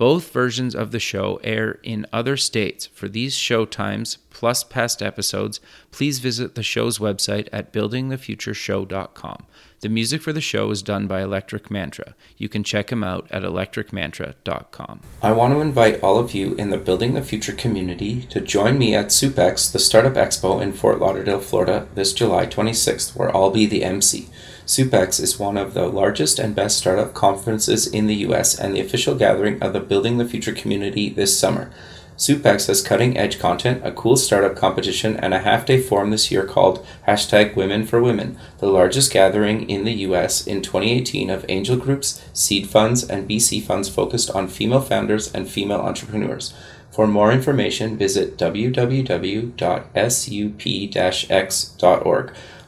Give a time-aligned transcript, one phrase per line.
[0.00, 2.86] Both versions of the show air in other states.
[2.86, 9.46] For these show times, plus past episodes, please visit the show's website at buildingthefutureshow.com.
[9.80, 12.14] The music for the show is done by Electric Mantra.
[12.38, 15.00] You can check him out at electricmantra.com.
[15.22, 18.78] I want to invite all of you in the Building the Future community to join
[18.78, 23.50] me at SUPEX, the Startup Expo in Fort Lauderdale, Florida, this July 26th, where I'll
[23.50, 24.30] be the MC.
[24.70, 28.80] SUPEX is one of the largest and best startup conferences in the US and the
[28.80, 31.72] official gathering of the Building the Future community this summer.
[32.16, 36.30] SUPEX has cutting edge content, a cool startup competition, and a half day forum this
[36.30, 41.44] year called hashtag Women for Women, the largest gathering in the US in 2018 of
[41.48, 46.54] angel groups, seed funds, and VC funds focused on female founders and female entrepreneurs.
[46.92, 49.56] For more information, visit www.sup-x.org.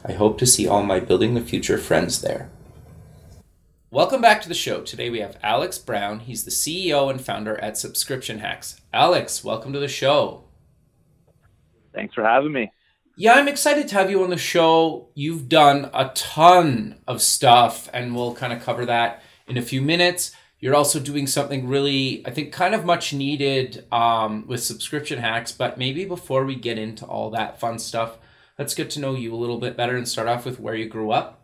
[0.05, 2.49] I hope to see all my Building the Future friends there.
[3.89, 4.81] Welcome back to the show.
[4.81, 6.19] Today we have Alex Brown.
[6.19, 8.81] He's the CEO and founder at Subscription Hacks.
[8.91, 10.43] Alex, welcome to the show.
[11.93, 12.69] Thanks for having me.
[13.15, 15.07] Yeah, I'm excited to have you on the show.
[15.13, 19.81] You've done a ton of stuff, and we'll kind of cover that in a few
[19.81, 20.35] minutes.
[20.59, 25.53] You're also doing something really, I think, kind of much needed um, with subscription hacks.
[25.53, 28.17] But maybe before we get into all that fun stuff,
[28.63, 30.87] let's get to know you a little bit better and start off with where you
[30.87, 31.41] grew up.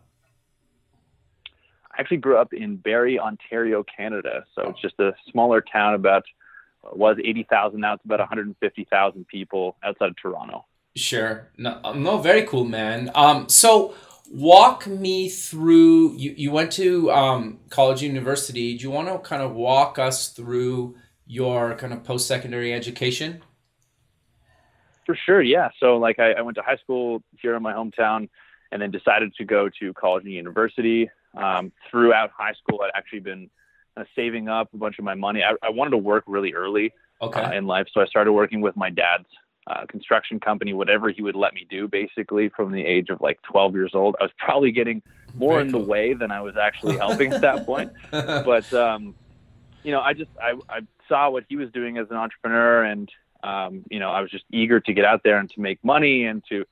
[1.92, 4.46] I actually grew up in Barrie, Ontario, Canada.
[4.54, 6.24] So it's just a smaller town about
[6.94, 10.64] was 80,000 now it's about 150,000 people outside of Toronto.
[10.96, 11.50] Sure.
[11.58, 13.10] No, no very cool, man.
[13.14, 13.94] Um so
[14.32, 18.78] walk me through you you went to um college university.
[18.78, 20.96] Do you want to kind of walk us through
[21.26, 23.42] your kind of post-secondary education?
[25.10, 25.70] For sure, yeah.
[25.80, 28.28] So like I, I, went to high school here in my hometown,
[28.70, 31.10] and then decided to go to college and university.
[31.36, 33.50] Um, throughout high school, I'd actually been
[33.96, 35.42] uh, saving up a bunch of my money.
[35.42, 37.40] I, I wanted to work really early okay.
[37.40, 39.26] uh, in life, so I started working with my dad's
[39.66, 43.42] uh, construction company, whatever he would let me do, basically from the age of like
[43.42, 44.14] 12 years old.
[44.20, 45.02] I was probably getting
[45.34, 45.80] more Very in cool.
[45.82, 47.90] the way than I was actually helping at that point.
[48.12, 49.16] But um,
[49.82, 53.10] you know, I just I, I saw what he was doing as an entrepreneur and
[53.42, 56.24] um, you know, I was just eager to get out there and to make money
[56.24, 56.64] and to,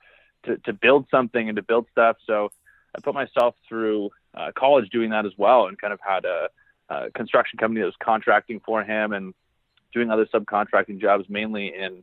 [0.44, 2.16] to, to build something and to build stuff.
[2.26, 2.50] So
[2.96, 6.48] I put myself through uh, college doing that as well and kind of had a,
[6.88, 9.34] a, construction company that was contracting for him and
[9.92, 12.02] doing other subcontracting jobs, mainly in,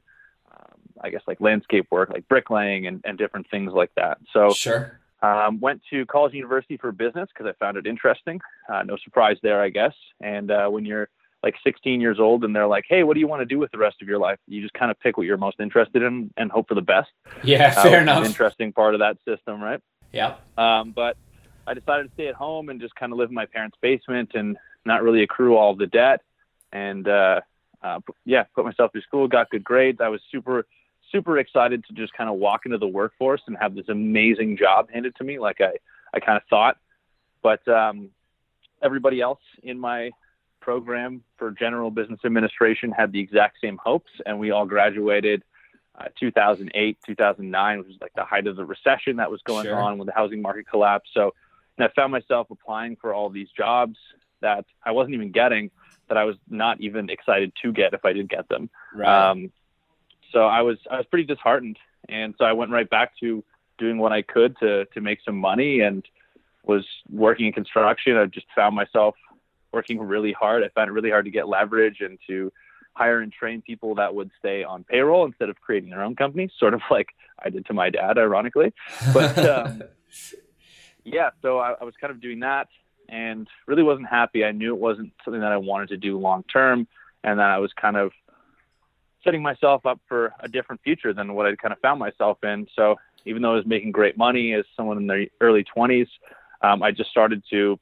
[0.52, 4.20] um, I guess, like landscape work, like bricklaying and, and different things like that.
[4.34, 5.00] So sure.
[5.22, 8.42] Um, went to college university for business because I found it interesting.
[8.72, 9.94] Uh, no surprise there, I guess.
[10.22, 11.10] And uh, when you're
[11.46, 13.72] like 16 years old and they're like, "Hey, what do you want to do with
[13.72, 16.34] the rest of your life?" You just kind of pick what you're most interested in
[16.36, 17.12] and hope for the best.
[17.44, 18.26] Yeah, uh, fair enough.
[18.26, 19.80] interesting part of that system, right?
[20.12, 20.36] Yeah.
[20.58, 21.18] Um, but
[21.68, 24.32] I decided to stay at home and just kind of live in my parents' basement
[24.34, 26.22] and not really accrue all the debt.
[26.74, 27.42] And uh,
[27.84, 30.00] uh, yeah, put myself through school, got good grades.
[30.02, 30.66] I was super,
[31.12, 34.90] super excited to just kind of walk into the workforce and have this amazing job
[34.92, 35.74] handed to me, like I,
[36.12, 36.78] I kind of thought.
[37.44, 38.10] But um,
[38.82, 40.10] everybody else in my
[40.66, 45.44] program for general business administration had the exact same hopes, and we all graduated
[45.98, 49.80] uh, 2008, 2009, which was like the height of the recession that was going sure.
[49.80, 51.12] on when the housing market collapsed.
[51.14, 51.36] So,
[51.78, 53.98] and I found myself applying for all these jobs
[54.42, 55.70] that I wasn't even getting,
[56.10, 58.72] that I was not even excited to get if I did get them.
[58.96, 59.30] Right.
[59.30, 59.52] Um,
[60.32, 61.78] so I was I was pretty disheartened,
[62.10, 63.44] and so I went right back to
[63.78, 66.04] doing what I could to to make some money and
[66.64, 68.18] was working in construction.
[68.18, 69.16] I just found myself
[69.76, 70.64] working really hard.
[70.64, 72.52] I found it really hard to get leverage and to
[72.94, 76.50] hire and train people that would stay on payroll instead of creating their own company,
[76.60, 78.74] sort of like I did to my dad, ironically.
[79.14, 79.84] But um,
[81.04, 82.70] yeah, so I, I was kind of doing that
[83.10, 84.46] and really wasn't happy.
[84.46, 86.88] I knew it wasn't something that I wanted to do long term,
[87.24, 88.12] and that I was kind of
[89.24, 92.68] setting myself up for a different future than what I'd kind of found myself in.
[92.76, 92.96] So
[93.26, 96.08] even though I was making great money as someone in their early 20s,
[96.62, 97.78] um, I just started to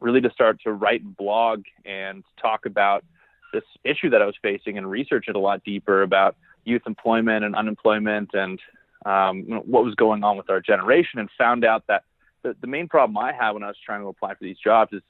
[0.00, 3.04] really to start to write and blog and talk about
[3.52, 7.44] this issue that I was facing and research it a lot deeper about youth employment
[7.44, 8.60] and unemployment and
[9.04, 12.02] um, what was going on with our generation and found out that
[12.42, 14.92] the, the main problem I had when I was trying to apply for these jobs
[14.92, 15.02] is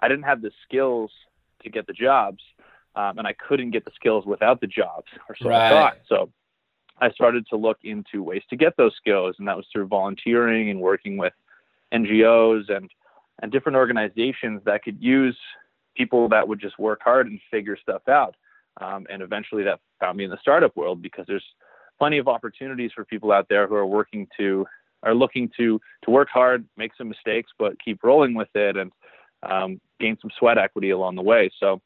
[0.00, 1.10] I didn't have the skills
[1.62, 2.42] to get the jobs
[2.94, 5.66] um, and I couldn't get the skills without the jobs or so right.
[5.66, 5.98] I thought.
[6.08, 6.30] So
[7.00, 10.68] I started to look into ways to get those skills, and that was through volunteering
[10.68, 11.32] and working with
[11.92, 12.90] NGOs and
[13.40, 15.36] and different organizations that could use
[15.96, 18.36] people that would just work hard and figure stuff out.
[18.80, 21.44] Um, and eventually, that found me in the startup world because there's
[21.98, 24.66] plenty of opportunities for people out there who are working to
[25.02, 28.92] are looking to to work hard, make some mistakes, but keep rolling with it and
[29.42, 31.50] um, gain some sweat equity along the way.
[31.58, 31.80] So,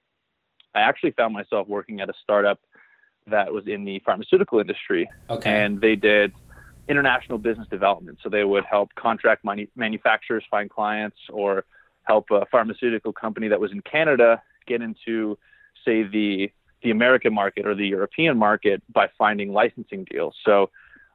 [0.74, 2.60] I actually found myself working at a startup
[3.26, 5.08] that was in the pharmaceutical industry.
[5.30, 5.50] Okay.
[5.50, 6.32] And they did
[6.88, 8.18] international business development.
[8.22, 11.64] So they would help contract manu- manufacturers find clients or
[12.04, 15.38] help a pharmaceutical company that was in Canada get into,
[15.84, 16.50] say, the
[16.82, 20.34] the American market or the European market by finding licensing deals.
[20.44, 20.68] So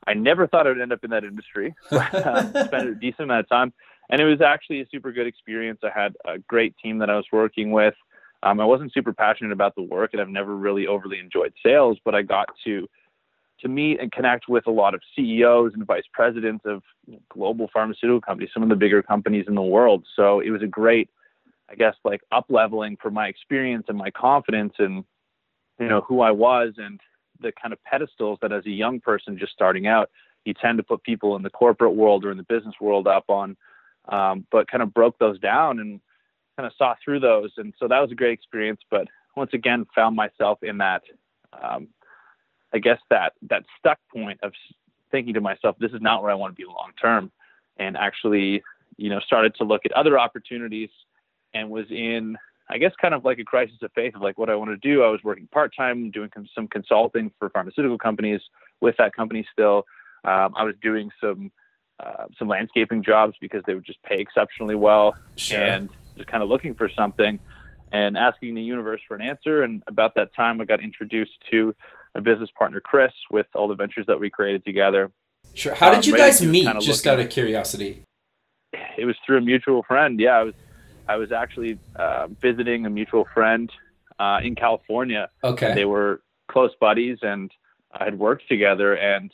[0.08, 1.76] I never thought I would end up in that industry.
[1.88, 3.74] Spent a decent amount of time,
[4.10, 5.80] and it was actually a super good experience.
[5.84, 7.96] I had a great team that I was working with.
[8.44, 11.98] Um, I wasn't super passionate about the work, and I've never really overly enjoyed sales,
[12.06, 12.88] but I got to
[13.62, 16.84] to meet and connect with a lot of CEOs and vice presidents of
[17.30, 20.06] global pharmaceutical companies, some of the bigger companies in the world.
[20.16, 21.10] So it was a great,
[21.70, 25.04] I guess, like up leveling for my experience and my confidence and
[25.80, 27.00] you know who I was and
[27.40, 30.10] the kind of pedestals that as a young person just starting out,
[30.46, 33.26] you tend to put people in the corporate world or in the business world up
[33.30, 33.56] on,
[34.10, 36.00] um, but kind of broke those down and
[36.58, 37.52] kind of saw through those.
[37.58, 38.82] And so that was a great experience.
[38.90, 41.04] But once again, found myself in that,
[41.62, 41.90] um,
[42.78, 44.52] I guess that that stuck point of
[45.12, 47.32] thinking to myself, this is not where I want to be long term,
[47.78, 48.62] and actually,
[48.98, 50.92] you know, started to look at other opportunities,
[51.56, 52.38] and was in,
[52.70, 54.78] I guess, kind of like a crisis of faith of like what I want to
[54.78, 55.02] do.
[55.04, 58.42] I was working part time, doing some consulting for pharmaceutical companies
[58.80, 59.78] with that company still.
[60.24, 61.52] Um, I was doing some
[62.00, 65.60] uh, some landscaping jobs because they would just pay exceptionally well, Sure.
[65.60, 67.40] and just kind of looking for something
[67.92, 69.64] and asking the universe for an answer.
[69.64, 71.74] And about that time, I got introduced to
[72.18, 75.12] my business partner, Chris, with all the ventures that we created together.
[75.54, 75.74] Sure.
[75.76, 76.66] How did Um, you ready guys meet?
[76.66, 78.04] kind of Just out of curiosity.
[78.98, 80.20] It was through a mutual friend.
[80.20, 80.56] Yeah, I was,
[81.08, 83.72] I was actually uh, visiting a mutual friend
[84.20, 85.30] uh, in California.
[85.44, 85.74] Okay.
[85.76, 86.22] They were
[86.52, 87.52] close buddies and
[87.94, 88.96] I had worked together.
[88.96, 89.32] And,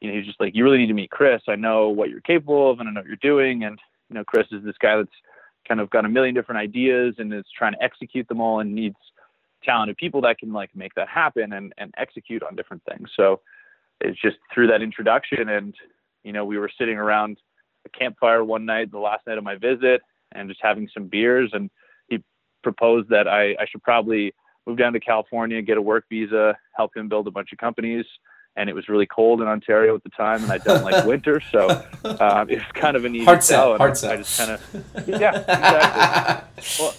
[0.00, 1.42] you know, he was just like, you really need to meet Chris.
[1.48, 3.62] I know what you're capable of and I know what you're doing.
[3.62, 3.78] And,
[4.08, 5.08] you know, Chris is this guy that's
[5.68, 8.74] kind of got a million different ideas and is trying to execute them all and
[8.74, 8.96] needs
[9.64, 13.08] talented people that can like make that happen and, and execute on different things.
[13.16, 13.40] So
[14.00, 15.74] it's just through that introduction and,
[16.22, 17.38] you know, we were sitting around
[17.86, 20.02] a campfire one night, the last night of my visit
[20.32, 21.50] and just having some beers.
[21.52, 21.70] And
[22.08, 22.22] he
[22.62, 24.34] proposed that I, I should probably
[24.66, 28.04] move down to California, get a work visa, help him build a bunch of companies.
[28.56, 31.42] And it was really cold in Ontario at the time, and I don't like winter,
[31.50, 31.70] so
[32.04, 34.12] um, it was kind of an easy Hard sell, hard sell.
[34.12, 36.74] I just kind of, yeah, exactly.
[36.78, 36.94] Well,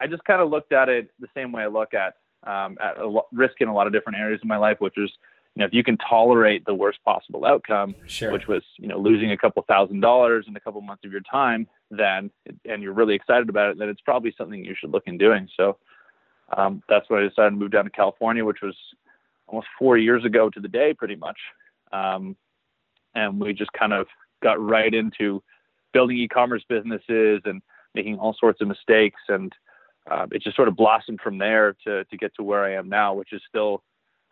[0.00, 2.14] I just kind of looked at it the same way I look at
[2.46, 4.96] um, at a lo- risk in a lot of different areas of my life, which
[4.96, 5.10] is,
[5.54, 8.30] you know, if you can tolerate the worst possible outcome, sure.
[8.30, 11.22] which was, you know, losing a couple thousand dollars in a couple months of your
[11.22, 12.30] time, then
[12.64, 15.48] and you're really excited about it, then it's probably something you should look in doing.
[15.56, 15.78] So
[16.56, 18.76] um, that's why I decided to move down to California, which was
[19.48, 21.38] almost four years ago to the day, pretty much.
[21.92, 22.36] Um,
[23.14, 24.06] and we just kind of
[24.42, 25.42] got right into
[25.92, 27.62] building e-commerce businesses and
[27.94, 29.52] making all sorts of mistakes and
[30.10, 32.88] uh, it just sort of blossomed from there to, to get to where I am
[32.88, 33.82] now, which is still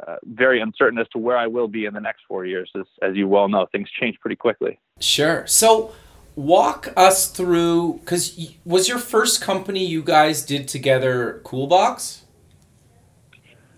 [0.07, 2.71] uh, very uncertain as to where I will be in the next four years.
[2.77, 4.79] As, as you well know, things change pretty quickly.
[5.01, 5.47] Sure.
[5.47, 5.93] So
[6.37, 12.23] walk us through because was your first company you guys did together Coolbox?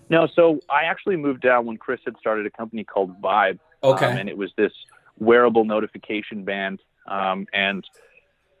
[0.09, 3.59] No, so I actually moved down when Chris had started a company called Vibe.
[3.83, 4.05] Okay.
[4.05, 4.71] Um, and it was this
[5.19, 6.79] wearable notification band.
[7.07, 7.85] Um, and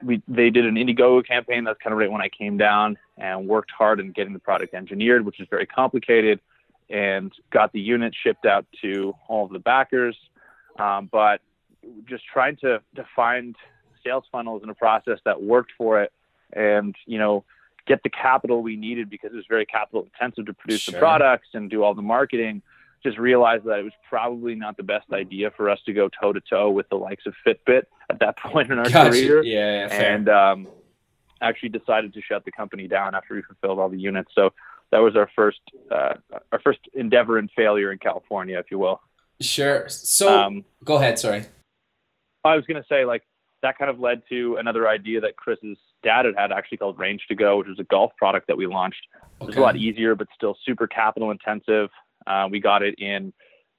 [0.03, 1.63] we they did an Indiegogo campaign.
[1.63, 4.73] That's kind of right when I came down and worked hard in getting the product
[4.73, 6.39] engineered, which is very complicated,
[6.89, 10.17] and got the unit shipped out to all of the backers.
[10.79, 11.41] Um, but
[12.05, 13.55] just trying to to find
[14.05, 16.11] sales funnels and a process that worked for it,
[16.53, 17.43] and you know
[17.87, 20.93] get the capital we needed because it was very capital intensive to produce Sure.
[20.93, 22.61] the products and do all the marketing.
[23.03, 26.33] Just realized that it was probably not the best idea for us to go toe
[26.33, 29.11] to toe with the likes of Fitbit at that point in our Gotcha.
[29.11, 30.67] career Yeah, yeah, and um,
[31.41, 34.31] actually decided to shut the company down after we fulfilled all the units.
[34.33, 34.51] So
[34.91, 35.59] that was our first
[35.91, 36.15] uh,
[36.51, 39.01] our first endeavor and failure in California, if you will.
[39.41, 39.87] sure.
[39.89, 41.19] So Um, go ahead.
[41.19, 41.45] Sorry.
[42.43, 43.23] I was going to say like
[43.63, 47.21] that kind of led to another idea that Chris's dad had had actually called Range
[47.27, 49.05] to Go, which was a golf product that we launched.
[49.41, 51.89] It was a lot easier, but still super capital intensive.
[52.27, 53.33] Uh, we got it in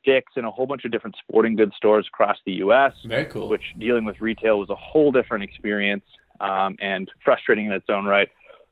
[0.05, 2.93] Dick's and a whole bunch of different sporting goods stores across the U.S.
[3.05, 3.49] Very cool.
[3.49, 6.05] which dealing with retail was a whole different experience
[6.41, 8.29] um, and frustrating in its own right.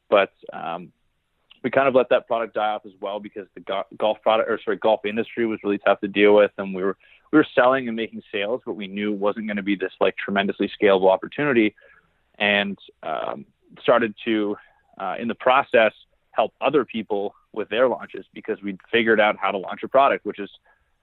[0.08, 0.92] But um,
[1.62, 4.48] we kind of let that product die off as well because the go- golf product
[4.48, 6.96] or sorry golf industry was really tough to deal with, and we were
[7.32, 9.92] we were selling and making sales, but we knew it wasn't going to be this
[10.00, 11.74] like tremendously scalable opportunity,
[12.38, 13.44] and um,
[13.82, 14.56] started to
[14.98, 15.92] uh, in the process
[16.30, 20.24] help other people with their launches because we figured out how to launch a product,
[20.24, 20.50] which is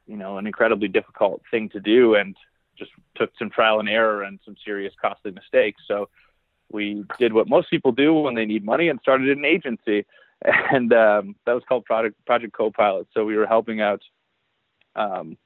[0.08, 2.36] you know an incredibly difficult thing to do, and
[2.78, 5.82] just took some trial and error and some serious costly mistakes.
[5.88, 6.10] So
[6.72, 10.06] we did what most people do when they need money and started an agency
[10.72, 13.08] and um, that was called Project Project Copilot.
[13.14, 14.02] So we were helping out
[14.96, 15.38] um,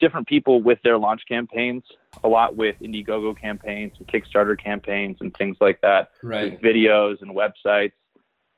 [0.00, 1.84] different people with their launch campaigns,
[2.22, 6.60] a lot with Indiegogo campaigns and Kickstarter campaigns and things like that, right.
[6.60, 7.92] videos and websites,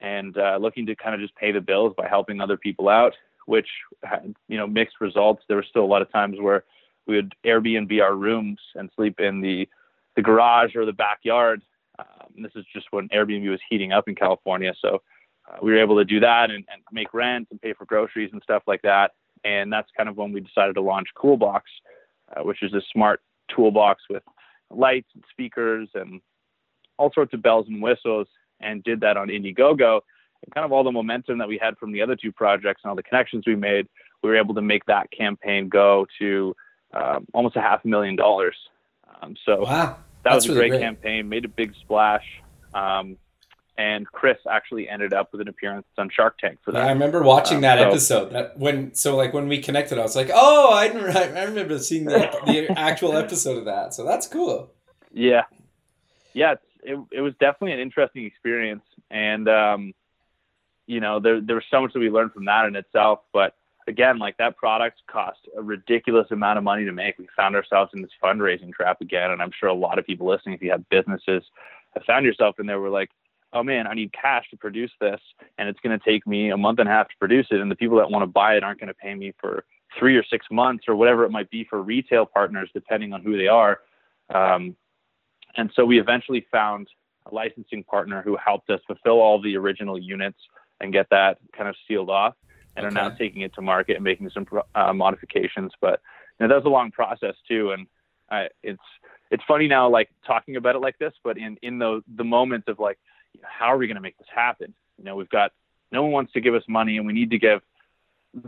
[0.01, 3.15] and uh, looking to kind of just pay the bills by helping other people out,
[3.47, 3.69] which
[4.03, 5.43] had you know mixed results.
[5.49, 6.65] There were still a lot of times where
[7.07, 9.69] we would Airbnb our rooms and sleep in the
[10.17, 11.63] the garage or the backyard.
[11.99, 15.03] Um, this is just when Airbnb was heating up in California, so
[15.49, 18.31] uh, we were able to do that and, and, make rent and pay for groceries
[18.33, 19.13] and stuff like that.
[19.45, 21.65] And that's kind of when we decided to launch Coolbox,
[22.35, 23.21] uh, which is a smart
[23.55, 24.23] toolbox with
[24.71, 26.21] lights and speakers and
[26.99, 28.27] all sorts of bells and whistles,
[28.65, 30.01] and did that on Indiegogo.
[30.45, 32.91] And kind of all the momentum that we had from the other two projects and
[32.91, 33.89] all the connections we made,
[34.23, 36.55] we were able to make that campaign go to
[36.93, 38.57] um, almost a half a million dollars.
[39.21, 39.97] Um, so wow.
[40.25, 42.25] that was a really great, great, campaign, made a big splash.
[42.73, 43.17] Um,
[43.77, 46.87] and Chris actually ended up with an appearance on Shark Tank for that.
[46.87, 48.33] I remember watching um, that so, episode.
[48.33, 52.05] That when so like when we connected, I was like, oh, I I remember seeing
[52.05, 53.93] the, the actual episode of that.
[53.93, 54.71] So that's cool.
[55.13, 55.43] Yeah,
[56.35, 59.95] yeah, it it was definitely an interesting experience, and um,
[60.87, 63.21] you know there there was so much that we learned from that in itself.
[63.33, 63.57] But
[63.89, 67.19] again, like that product cost a ridiculous amount of money to make.
[67.19, 70.29] We found ourselves in this fundraising trap again, and I'm sure a lot of people
[70.29, 71.43] listening, if you have businesses,
[71.95, 72.81] have found yourself in there.
[72.81, 73.11] We're like
[73.55, 75.21] oh man, I need cash to produce this,
[75.59, 77.71] and it's going to take me a month and a half to produce it, and
[77.71, 79.65] the people that want to buy it aren't going to pay me for
[79.99, 83.39] three or six months or whatever it might be for retail partners, depending on who
[83.39, 83.79] they are.
[84.35, 84.77] Um,
[85.57, 86.89] and so we eventually found
[87.27, 90.39] a licensing partner who helped us fulfill all the original units
[90.81, 92.35] and get that kind of sealed off,
[92.77, 92.95] and okay.
[92.95, 95.73] are now taking it to market and making some uh, modifications.
[95.81, 96.01] But
[96.39, 97.87] you know, that was a long process too, and
[98.31, 98.83] I, it's
[99.31, 102.69] it's funny now, like talking about it like this, but in in the the moments
[102.69, 102.99] of like
[103.43, 104.75] how are we going to make this happen?
[104.99, 105.53] You know, we've got
[105.91, 107.61] no one wants to give us money, and we need to give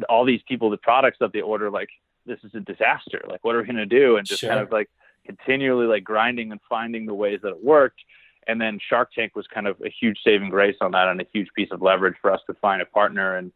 [0.08, 1.70] all these people the products that they order.
[1.70, 1.88] Like,
[2.24, 3.22] this is a disaster.
[3.28, 4.16] Like, what are we going to do?
[4.16, 4.50] And just sure.
[4.50, 4.90] kind of like
[5.26, 8.00] continually like grinding and finding the ways that it worked.
[8.46, 11.26] And then Shark Tank was kind of a huge saving grace on that and a
[11.32, 13.52] huge piece of leverage for us to find a partner and,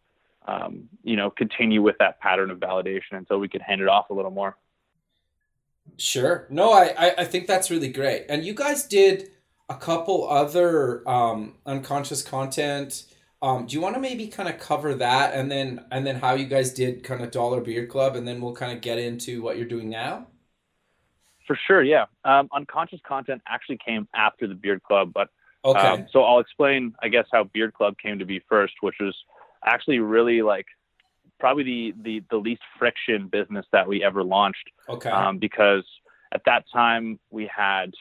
[0.49, 4.11] um, you know, continue with that pattern of validation until we could hand it off
[4.11, 4.57] a little more.
[5.97, 6.47] Sure.
[6.51, 8.27] No, I, I, think that's really great.
[8.29, 9.31] And you guys did
[9.69, 13.05] a couple other um, unconscious content.
[13.43, 16.35] Um, do you want to maybe kind of cover that and then and then how
[16.35, 19.43] you guys did kind of Dollar Beard Club and then we'll kind of get into
[19.43, 20.27] what you're doing now?
[21.51, 22.05] For sure, yeah.
[22.25, 25.31] Um, unconscious content actually came after the Beard Club, but
[25.65, 25.81] okay.
[25.81, 29.17] Um, so I'll explain, I guess, how Beard Club came to be first, which was
[29.67, 30.67] actually really like
[31.41, 34.71] probably the the, the least friction business that we ever launched.
[34.89, 35.11] Okay.
[35.11, 35.83] Um, because
[36.31, 37.95] at that time we had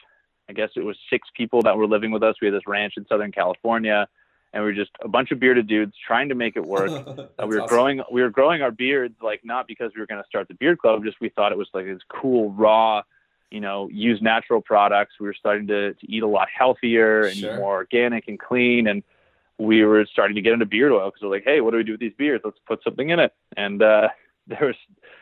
[0.48, 2.36] I guess it was six people that were living with us.
[2.40, 4.06] We had this ranch in Southern California,
[4.52, 6.88] and we were just a bunch of bearded dudes trying to make it work.
[7.08, 7.66] uh, we were awesome.
[7.66, 10.54] growing, we were growing our beards like not because we were going to start the
[10.54, 13.02] beard club, just we thought it was like this cool raw,
[13.50, 15.14] you know, use natural products.
[15.18, 17.56] We were starting to, to eat a lot healthier and sure.
[17.56, 19.02] more organic and clean, and
[19.58, 21.84] we were starting to get into beard oil because we're like, hey, what do we
[21.84, 22.42] do with these beards?
[22.44, 23.32] Let's put something in it.
[23.56, 24.08] And uh,
[24.46, 24.76] there was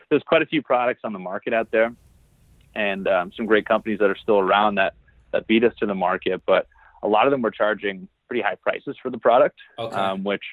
[0.09, 1.93] there's quite a few products on the market out there,
[2.75, 4.93] and um, some great companies that are still around that
[5.31, 6.67] that beat us to the market, but
[7.03, 9.95] a lot of them were charging pretty high prices for the product, okay.
[9.95, 10.43] um, which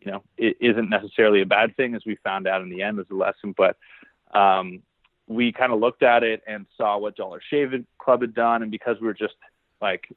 [0.00, 2.98] you know it isn't necessarily a bad thing, as we found out in the end
[2.98, 3.54] as a lesson.
[3.56, 3.76] But
[4.36, 4.82] um,
[5.34, 8.70] we kind of looked at it and saw what Dollar Shave Club had done, and
[8.70, 9.34] because we were just
[9.80, 10.08] like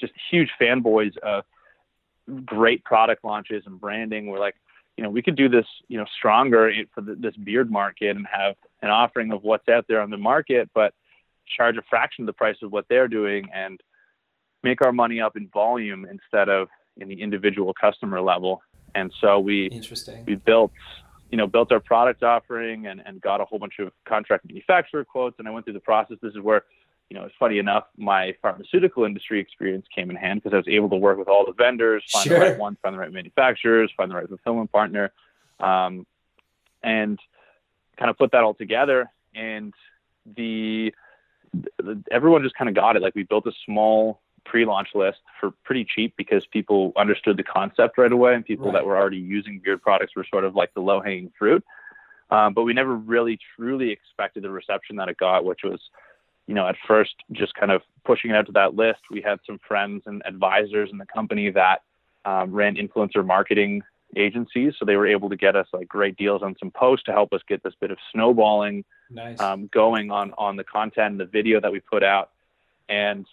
[0.00, 1.44] just huge fanboys of
[2.44, 4.56] great product launches and branding, we're like,
[4.96, 8.26] you know, we could do this, you know, stronger for the, this beard market and
[8.30, 10.92] have an offering of what's out there on the market, but
[11.56, 13.80] charge a fraction of the price of what they're doing and
[14.62, 18.62] make our money up in volume instead of in the individual customer level.
[18.94, 20.24] And so we Interesting.
[20.26, 20.72] we built
[21.32, 25.04] you know built our product offering and, and got a whole bunch of contract manufacturer
[25.04, 26.18] quotes and I went through the process.
[26.22, 26.62] This is where
[27.12, 30.66] you know, it's funny enough, my pharmaceutical industry experience came in hand because I was
[30.66, 32.38] able to work with all the vendors, find sure.
[32.38, 35.12] the right ones, find the right manufacturers, find the right fulfillment partner,
[35.60, 36.06] um,
[36.82, 37.18] and
[37.98, 39.12] kind of put that all together.
[39.34, 39.74] And
[40.24, 40.94] the
[42.10, 43.02] everyone just kind of got it.
[43.02, 47.98] Like we built a small pre-launch list for pretty cheap because people understood the concept
[47.98, 48.74] right away and people Right.
[48.74, 51.64] that were already using beard products were sort of like the low-hanging fruit.
[52.30, 55.80] Um, but we never really truly expected the reception that it got, which was,
[56.46, 59.00] you know, at first just kind of pushing it out to that list.
[59.10, 61.82] We had some friends and advisors in the company that
[62.24, 63.82] um, ran influencer marketing
[64.16, 67.12] agencies, so they were able to get us like great deals on some posts to
[67.12, 69.38] help us get this bit of snowballing Nice.
[69.40, 72.30] um, going on on the content and the video that we put out,
[72.88, 73.26] and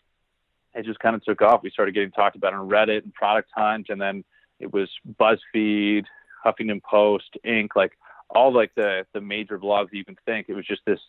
[0.75, 1.63] it just kind of took off.
[1.63, 4.23] We started getting talked about on Reddit and Product Hunt, and then
[4.59, 6.05] it was BuzzFeed,
[6.45, 7.69] Huffington Post, Inc.
[7.75, 7.93] Like
[8.29, 10.47] all like the the major blogs that you can think.
[10.49, 10.99] It was just this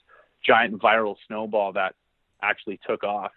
[0.45, 1.95] giant viral snowball that
[2.43, 3.33] actually took off,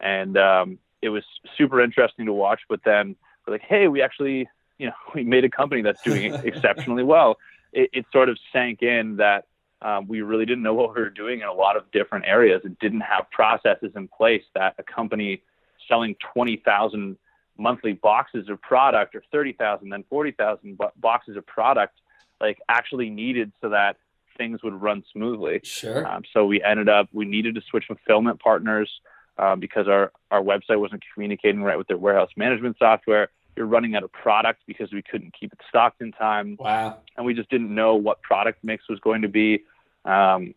[0.00, 1.24] and um, it was
[1.56, 2.60] super interesting to watch.
[2.68, 6.34] But then we're like, hey, we actually you know we made a company that's doing
[6.44, 7.38] exceptionally well.
[7.72, 9.46] It, it sort of sank in that
[9.82, 12.62] um, we really didn't know what we were doing in a lot of different areas
[12.64, 15.42] and didn't have processes in place that a company
[15.88, 17.16] selling 20,000
[17.58, 21.98] monthly boxes of product or 30,000 then 40,000 boxes of product
[22.40, 23.96] like actually needed so that
[24.36, 25.60] things would run smoothly.
[25.64, 26.06] sure.
[26.06, 28.90] Um, so we ended up we needed to switch fulfillment partners
[29.38, 33.28] um, because our our website wasn't communicating right with their warehouse management software.
[33.56, 36.98] You're running out of product because we couldn't keep it stocked in time wow.
[37.16, 39.64] and we just didn't know what product mix was going to be.
[40.04, 40.54] Um,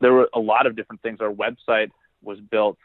[0.00, 1.20] there were a lot of different things.
[1.20, 1.90] Our website
[2.22, 2.78] was built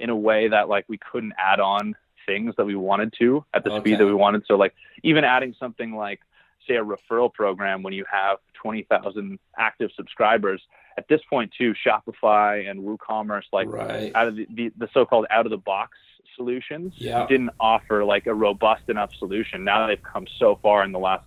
[0.00, 1.94] in a way that like we couldn't add on
[2.26, 3.80] things that we wanted to at the Okay.
[3.80, 4.44] speed that we wanted.
[4.46, 6.20] So like even adding something like
[6.66, 10.60] say a referral program when you have 20,000 active subscribers
[10.98, 14.10] at this point too, Shopify and WooCommerce, like right.
[14.14, 15.96] out of the, the, the so-called out of the box
[16.36, 17.24] solutions Yeah.
[17.26, 19.64] didn't offer like a robust enough solution.
[19.64, 21.24] Now they've come so far in the last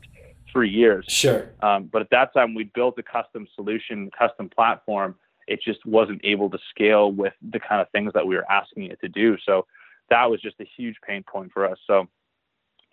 [0.51, 1.05] three years.
[1.07, 1.49] Sure.
[1.61, 5.15] Um, but at that time, we built a custom solution, custom platform.
[5.48, 8.86] It just wasn't able to scale with the kind of things that we were asking
[8.86, 9.38] it to do.
[9.45, 9.65] So
[10.10, 11.77] that was just a huge pain point for us.
[11.88, 12.07] So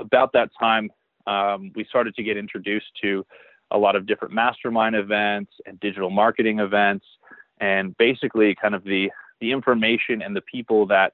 [0.00, 0.90] about that time,
[1.26, 3.24] um, we started to get introduced to
[3.70, 7.04] a lot of different mastermind events and digital marketing events,
[7.60, 11.12] and basically kind of the the information and the people that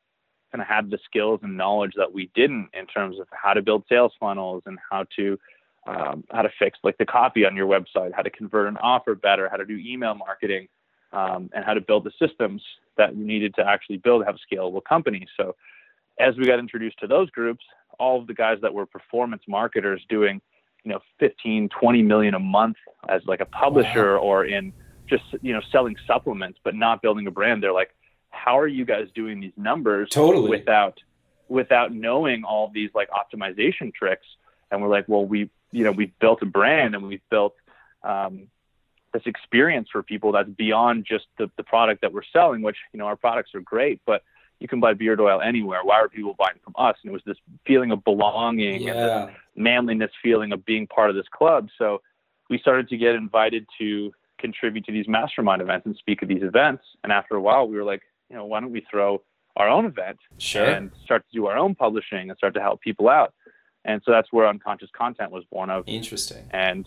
[0.53, 3.61] kind of had the skills and knowledge that we didn't in terms of how to
[3.61, 5.39] build sales funnels and how to
[5.87, 9.15] um, how to fix like the copy on your website, how to convert an offer
[9.15, 10.69] better, how to do email marketing,
[11.15, 12.61] um, and how to build the systems
[12.99, 15.27] that you needed to actually build have a scalable company.
[15.37, 15.55] So
[16.19, 17.65] as we got introduced to those groups,
[17.99, 20.41] all of the guys that were performance marketers doing,
[20.83, 22.77] you know, 15, 20 million a month
[23.09, 24.73] as like a publisher or in
[25.09, 27.95] just, you know, selling supplements, but not building a brand, they're like,
[28.31, 30.51] how are you guys doing these numbers Totally.
[30.51, 30.99] without
[31.49, 34.27] without knowing all these like optimization tricks?
[34.71, 37.55] And we're like, well, we you know we've built a brand and we've built
[38.03, 38.49] um,
[39.15, 42.61] this experience for people that's beyond just the, the product that we're selling.
[42.61, 44.23] Which you know our products are great, but
[44.61, 45.81] you can buy beard oil anywhere.
[45.83, 46.97] Why are people buying from us?
[47.03, 51.17] And it was this feeling of belonging and this manliness feeling of being part of
[51.17, 51.69] this club.
[51.79, 52.03] So
[52.51, 56.43] we started to get invited to contribute to these mastermind events and speak at these
[56.43, 56.85] events.
[57.03, 59.23] And after a while, we were like, you know, why don't we throw
[59.57, 60.65] our own event Sure.
[60.65, 63.33] and start to do our own publishing and start to help people out?
[63.85, 65.85] And so that's where unconscious content was born of.
[65.87, 66.49] Interesting.
[66.51, 66.87] And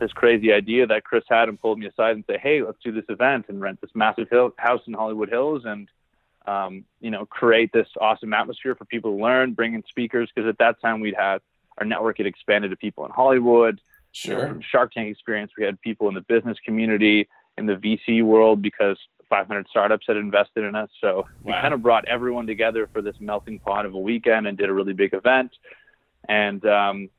[0.00, 2.90] this crazy idea that Chris had and pulled me aside and say, hey, let's do
[2.92, 5.88] this event and rent this massive hill, house in Hollywood Hills and
[6.46, 10.30] um, you know, create this awesome atmosphere for people to learn, bring in speakers.
[10.34, 11.38] Because at that time we'd had
[11.78, 13.80] our network had expanded to people in Hollywood.
[14.24, 18.24] You know, Shark Tank experience, we had people in the business community, in the VC
[18.24, 20.90] world, because 500 startups had invested in us.
[21.00, 21.60] So we Wow.
[21.60, 24.72] kind of brought everyone together for this melting pot of a weekend and did a
[24.72, 25.52] really big event.
[26.28, 27.10] And um,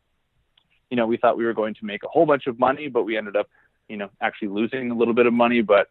[0.91, 3.03] you know, we thought we were going to make a whole bunch of money, but
[3.03, 3.49] we ended up,
[3.87, 5.89] you know, actually losing a little bit of money, but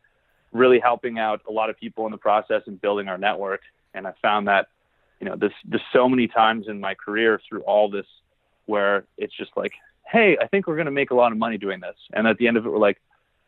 [0.52, 3.62] really helping out a lot of people in the process and building our network.
[3.94, 4.68] And I found that,
[5.18, 8.06] you know, there's, there's so many times in my career through all this
[8.66, 9.72] where it's just like,
[10.06, 11.96] hey, I think we're going to make a lot of money doing this.
[12.12, 13.00] And at the end of it, we're like,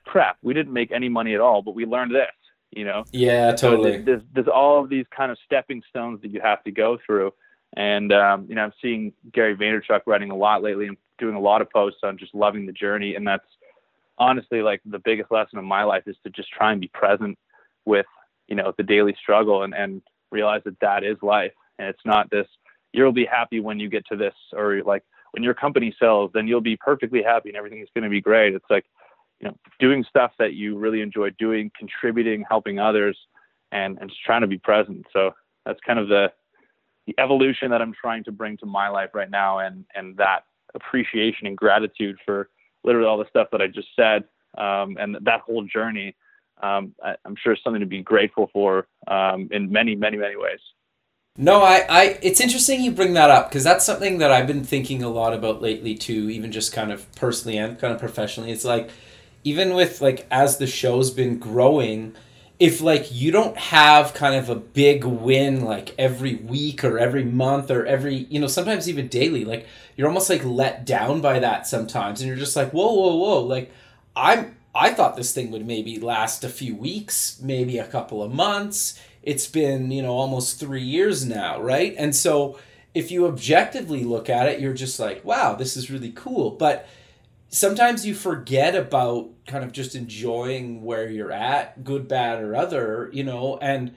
[0.04, 2.30] crap, we didn't make any money at all, but we learned this,
[2.70, 3.04] you know?
[3.12, 3.90] Yeah, So totally.
[3.90, 6.98] there's, there's, there's all of these kind of stepping stones that you have to go
[7.04, 7.34] through.
[7.74, 11.40] And, um, you know, I'm seeing Gary Vaynerchuk writing a lot lately and doing a
[11.40, 13.14] lot of posts on just loving the journey.
[13.14, 13.46] And that's
[14.18, 17.38] honestly like the biggest lesson of my life is to just try and be present
[17.84, 18.06] with,
[18.48, 21.52] you know, the daily struggle and, and realize that that is life.
[21.78, 22.48] And it's not this,
[22.92, 26.48] you'll be happy when you get to this, or like when your company sells, then
[26.48, 28.54] you'll be perfectly happy and everything is going to be great.
[28.54, 28.84] It's like,
[29.40, 33.16] you know, doing stuff that you really enjoy doing, contributing, helping others,
[33.70, 35.06] and, and just trying to be present.
[35.12, 35.30] So
[35.64, 36.32] that's kind of the,
[37.06, 40.44] the evolution that I'm trying to bring to my life right now, and and that
[40.74, 42.48] appreciation and gratitude for
[42.84, 44.24] literally all the stuff that I just said,
[44.58, 46.14] um, and that whole journey.
[46.62, 50.36] Um, I, I'm sure is something to be grateful for um, in many, many, many
[50.36, 50.60] ways.
[51.38, 54.64] No, I, I it's interesting you bring that up because that's something that I've been
[54.64, 58.52] thinking a lot about lately too, even just kind of personally and kind of professionally.
[58.52, 58.90] It's like
[59.42, 62.14] even with like as the show's been growing,
[62.62, 67.24] if like you don't have kind of a big win like every week or every
[67.24, 71.40] month or every you know sometimes even daily like you're almost like let down by
[71.40, 72.20] that sometimes.
[72.20, 73.40] And you're just like whoa whoa whoa.
[73.40, 73.72] Like
[74.14, 78.32] i'm i thought this thing would maybe last a few weeks maybe a couple of
[78.32, 78.96] months.
[79.24, 81.96] It's been you know almost three years now right?
[81.98, 82.60] And so
[82.94, 86.52] if you objectively look at it you're just like wow this is really cool.
[86.52, 86.86] But
[87.52, 93.10] sometimes you forget about kind of just enjoying where you're at good bad or other
[93.12, 93.94] you know and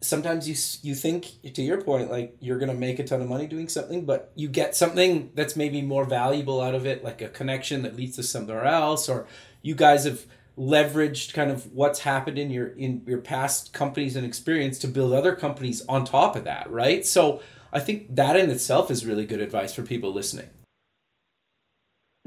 [0.00, 3.28] sometimes you you think to your point like you're going to make a ton of
[3.28, 7.20] money doing something but you get something that's maybe more valuable out of it like
[7.20, 9.26] a connection that leads to somewhere else or
[9.60, 10.24] you guys have
[10.56, 15.12] leveraged kind of what's happened in your in your past companies and experience to build
[15.12, 17.04] other companies on top of that right?
[17.04, 20.48] So i think that in itself is really good advice for people listening.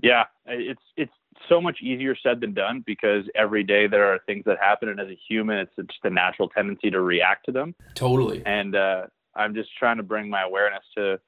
[0.04, 1.14] Yeah it's it's
[1.48, 5.00] so much easier said than done because every day there are things that happen and
[5.00, 7.76] as a human it's just a natural tendency to react to them.
[7.96, 8.44] Totally.
[8.46, 9.04] And uh,
[9.36, 11.20] i'm just trying to bring my awareness to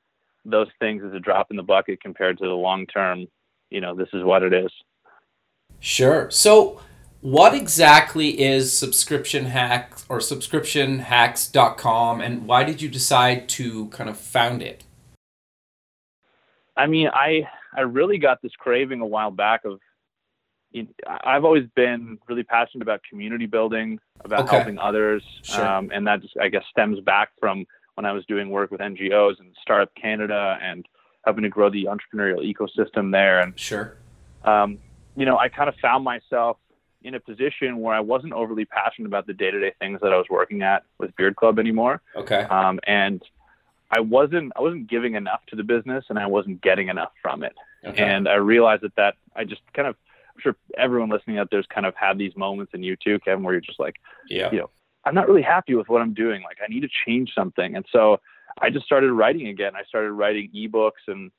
[0.46, 3.28] those things as a drop in the bucket compared to the long term
[3.70, 4.72] you know this is what it is.
[5.80, 6.30] Sure.
[6.32, 6.82] So
[7.22, 14.18] what exactly is subscription hacks or subscriptionhacks.com and why did you decide to kind of
[14.18, 14.84] found it?
[16.76, 19.80] I mean i i really got this craving a while back of
[21.24, 24.56] i've always been really passionate about community building about okay.
[24.58, 25.66] helping others sure.
[25.66, 28.82] um, and that just i guess stems back from when i was doing work with
[28.82, 30.86] ngos and startup canada and
[31.26, 33.98] helping to grow the entrepreneurial ecosystem there and sure
[34.46, 34.78] um,
[35.16, 36.58] you know i kind of found myself
[37.04, 40.14] in a position where I wasn't overly passionate about the day to day things that
[40.14, 42.02] I was working at with Beard Club anymore.
[42.16, 42.42] Okay.
[42.44, 43.22] Um, and
[43.96, 47.44] I wasn't I wasn't giving enough to the business, and I wasn't getting enough from
[47.44, 47.54] it.
[47.86, 48.04] Okay.
[48.04, 49.96] And I realized that that I just kind of
[50.34, 53.44] I'm sure everyone listening out there's kind of had these moments in you too, Kevin,
[53.44, 53.96] where you're just like,
[54.30, 54.70] yeah, you know,
[55.06, 56.42] I'm not really happy with what I'm doing.
[56.44, 57.76] Like I need to change something.
[57.76, 58.20] And so
[58.62, 59.76] I just started writing again.
[59.76, 61.32] I started writing ebooks and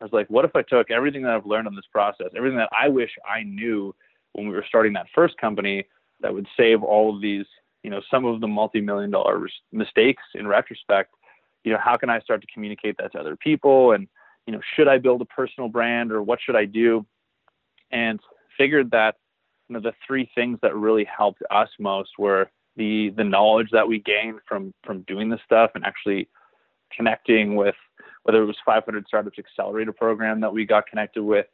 [0.00, 2.58] I was like, what if I took everything that I've learned on this process, everything
[2.58, 3.94] that I wish I knew
[4.32, 5.86] when we were starting that first company
[6.20, 7.46] that would save all of these,
[7.82, 11.14] you know, some of the multi-million dollar mistakes in retrospect.
[11.64, 13.92] You know, how can I start to communicate that to other people?
[13.92, 14.08] And,
[14.46, 17.06] you know, should I build a personal brand or what should I do?
[17.90, 18.20] And
[18.56, 19.16] figured that,
[19.68, 23.86] you know, the three things that really helped us most were the the knowledge that
[23.86, 26.28] we gained from from doing this stuff and actually
[26.94, 27.76] connecting with
[28.24, 31.46] whether it was 500 startups accelerator program that we got connected with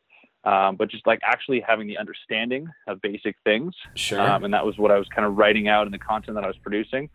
[0.45, 3.75] um, but just like actually having the understanding of basic things.
[3.95, 4.21] Sure.
[4.21, 6.45] Um, and that was what I was kind of writing out in the content that
[6.45, 7.11] I was producing.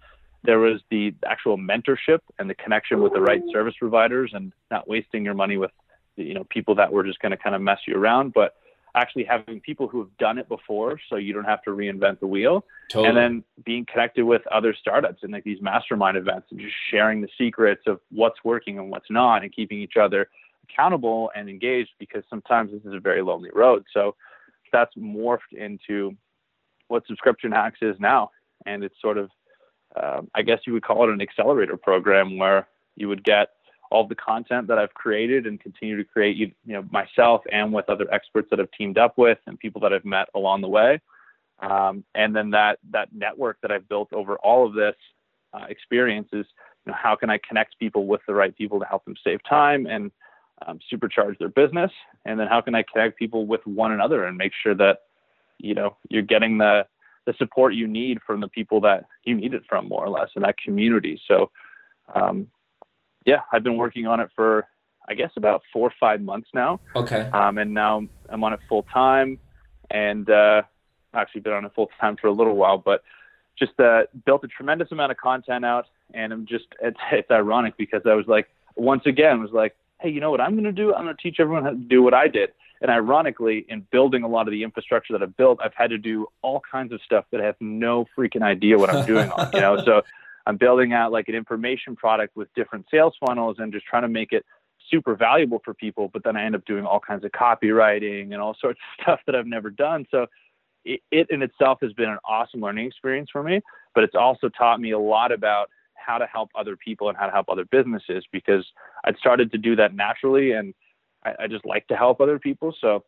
[0.46, 4.88] There was the actual mentorship and the connection with the right service providers and not
[4.88, 5.72] wasting your money with,
[6.16, 8.56] you know, people that were just going to kind of mess you around, but
[8.96, 12.28] actually having people who have done it before so you don't have to reinvent the
[12.28, 12.66] wheel.
[12.90, 13.10] Totally.
[13.10, 17.22] And then being connected with other startups and like these mastermind events and just sharing
[17.22, 20.30] the secrets of what's working and what's not and keeping each other
[20.70, 23.84] accountable and engaged because sometimes this is a very lonely road.
[23.94, 24.16] So
[24.72, 26.16] that's morphed into
[26.88, 28.32] what subscription hacks is now.
[28.66, 29.30] And it's sort of,
[30.02, 33.50] um, I guess you would call it an accelerator program where you would get
[33.92, 37.72] all the content that I've created and continue to create, you, you know, myself and
[37.72, 40.68] with other experts that I've teamed up with and people that I've met along the
[40.68, 41.00] way.
[41.60, 44.96] Um, and then that, that network that I've built over all of this
[45.54, 46.46] uh, experience is,
[46.86, 49.40] you know, how can I connect people with the right people to help them save
[49.48, 50.12] time and
[50.66, 51.92] um, supercharge their business?
[52.26, 55.00] And then how can I connect people with one another and make sure that,
[55.60, 56.86] you know, you're getting the,
[57.26, 60.30] the support you need from the people that you need it from more or less
[60.36, 61.20] in that community.
[61.28, 61.52] So,
[62.14, 62.48] um,
[63.26, 64.68] yeah, I've been working on it for,
[65.08, 66.80] I guess about four or five months now.
[66.96, 67.22] Okay.
[67.34, 69.40] Um, and now I'm on it full time
[69.90, 70.64] and, uh,
[71.14, 73.04] actually been on it full time for a little while, but
[73.58, 77.76] just, uh, built a tremendous amount of content out and I'm just, it's, it's ironic
[77.78, 80.72] because I was like, once again, was like, hey, you know what I'm going to
[80.72, 80.94] do?
[80.94, 82.52] I'm going to teach everyone how to do what I did.
[82.82, 85.98] And ironically, in building a lot of the infrastructure that I've built, I've had to
[85.98, 89.50] do all kinds of stuff that I have no freaking idea what I'm doing on,
[89.54, 89.82] you know?
[89.86, 90.02] So
[90.46, 94.08] I'm building out like an information product with different sales funnels and just trying to
[94.08, 94.46] make it
[94.92, 96.10] super valuable for people.
[96.12, 99.20] But then I end up doing all kinds of copywriting and all sorts of stuff
[99.26, 100.06] that I've never done.
[100.12, 100.28] So
[100.84, 103.62] it, it in itself has been an awesome learning experience for me,
[103.94, 107.26] but it's also taught me a lot about how to help other people and how
[107.26, 108.66] to help other businesses because
[109.04, 110.74] I'd started to do that naturally and
[111.26, 112.74] I, I just like to help other people.
[112.80, 113.04] So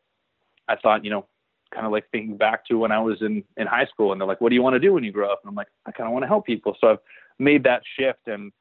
[0.68, 1.26] I thought, you know,
[1.74, 4.28] kind of like thinking back to when I was in, in high school and they're
[4.28, 5.42] like, what do you want to do when you grow up?
[5.44, 6.76] And I'm like, I kind of want to help people.
[6.80, 7.00] So I've
[7.40, 8.52] made that shift and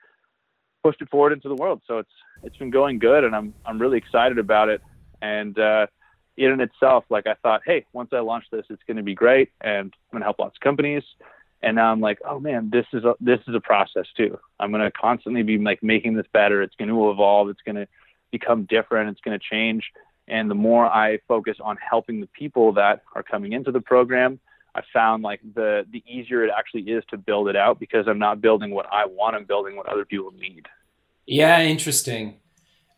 [0.82, 1.82] pushed it forward into the world.
[1.86, 2.10] So it's
[2.42, 4.80] it's been going good, and I'm I'm really excited about it.
[5.22, 5.86] And uh,
[6.36, 9.14] in and itself, like I thought, hey, once I launch this, it's going to be
[9.14, 11.02] great, and I'm going to help lots of companies.
[11.62, 14.38] And now I'm like, oh man, this is a this is a process too.
[14.60, 16.62] I'm going to constantly be like making this better.
[16.62, 17.48] It's going to evolve.
[17.48, 17.88] It's going to
[18.30, 19.10] become different.
[19.10, 19.90] It's going to change.
[20.28, 24.40] And the more I focus on helping the people that are coming into the program,
[24.74, 28.18] I found like the the easier it actually is to build it out because I'm
[28.18, 29.34] not building what I want.
[29.34, 30.66] I'm building what other people need.
[31.26, 32.36] Yeah, interesting.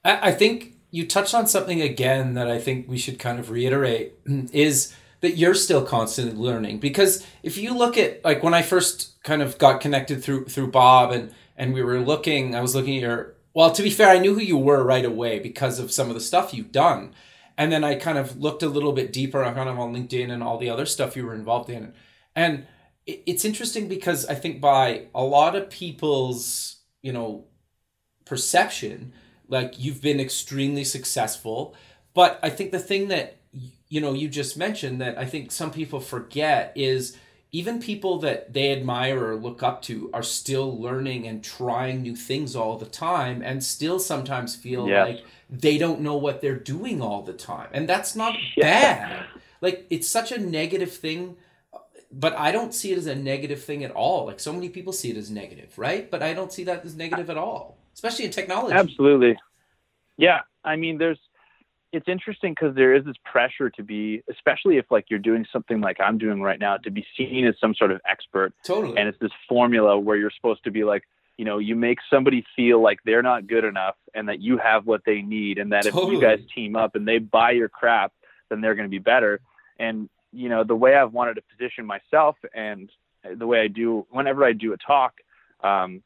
[0.04, 3.50] I, I think you touched on something again that I think we should kind of
[3.50, 4.14] reiterate
[4.52, 9.22] is that you're still constantly learning because if you look at like when I first
[9.22, 12.96] kind of got connected through through Bob and and we were looking I was looking
[12.96, 15.90] at your well to be fair I knew who you were right away because of
[15.90, 17.12] some of the stuff you've done.
[17.56, 19.42] And then I kind of looked a little bit deeper.
[19.42, 21.92] On kind of on LinkedIn and all the other stuff you were involved in.
[22.36, 22.68] And
[23.04, 27.46] it's interesting because I think by a lot of people's you know
[28.24, 29.12] perception
[29.48, 31.74] like you've been extremely successful.
[32.14, 33.38] But i think the thing that
[33.88, 37.16] you know you just mentioned that i think some people forget is
[37.50, 42.14] even people that they admire or look up to are still learning and trying new
[42.14, 45.08] things all the time and still sometimes feel yes.
[45.08, 48.62] like they don't know what they're doing all the time and that's not yeah.
[48.62, 49.26] bad
[49.62, 51.36] like it's such a negative thing
[52.10, 54.24] but I don't see it as a negative thing at all.
[54.24, 56.10] Like so many people see it as negative, right?
[56.10, 58.74] But I don't see that as negative at all especially in technology.
[58.74, 59.36] Absolutely.
[60.16, 60.42] Yeah.
[60.62, 61.18] I mean, there's,
[61.92, 65.80] it's interesting because there is this pressure to be, especially if like you're doing something
[65.80, 68.52] like I'm doing right now, to be seen as some sort of expert.
[68.64, 68.98] Totally.
[68.98, 71.04] And it's this formula where you're supposed to be like,
[71.38, 74.86] you know, you make somebody feel like they're not good enough and that you have
[74.86, 76.06] what they need and that totally.
[76.06, 78.12] if you guys team up and they buy your crap,
[78.50, 79.40] then they're going to be better.
[79.78, 82.90] And, you know, the way I've wanted to position myself and
[83.36, 85.14] the way I do whenever I do a talk,
[85.62, 86.02] um,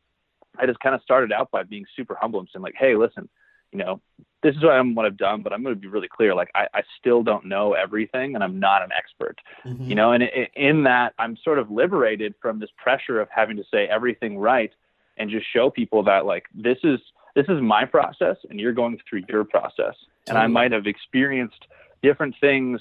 [0.58, 3.28] I just kind of started out by being super humble and saying like, hey, listen,
[3.72, 4.00] you know,
[4.42, 6.34] this is what I'm what I've done, but I'm going to be really clear.
[6.34, 9.38] Like, I, I still don't know everything, and I'm not an expert.
[9.64, 9.84] Mm-hmm.
[9.84, 13.64] You know, and in that, I'm sort of liberated from this pressure of having to
[13.70, 14.72] say everything right,
[15.16, 17.00] and just show people that like this is
[17.34, 20.28] this is my process, and you're going through your process, totally.
[20.28, 21.66] and I might have experienced
[22.02, 22.80] different things,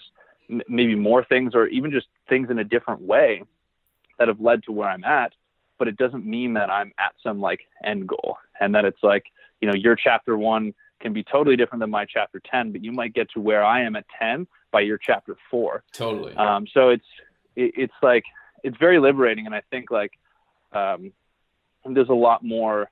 [0.68, 3.44] maybe more things, or even just things in a different way
[4.18, 5.34] that have led to where I'm at
[5.82, 9.24] but it doesn't mean that I'm at some like end goal and that it's like,
[9.62, 12.92] you know, your chapter one can be totally different than my chapter 10, but you
[12.92, 15.84] might get to where I am at 10 by your chapter four.
[15.94, 16.36] Totally.
[16.36, 17.06] Um, so it's,
[17.56, 18.24] it, it's like,
[18.64, 19.46] it's very liberating.
[19.46, 20.14] And I think like,
[20.74, 21.12] um,
[21.86, 22.90] there's a lot more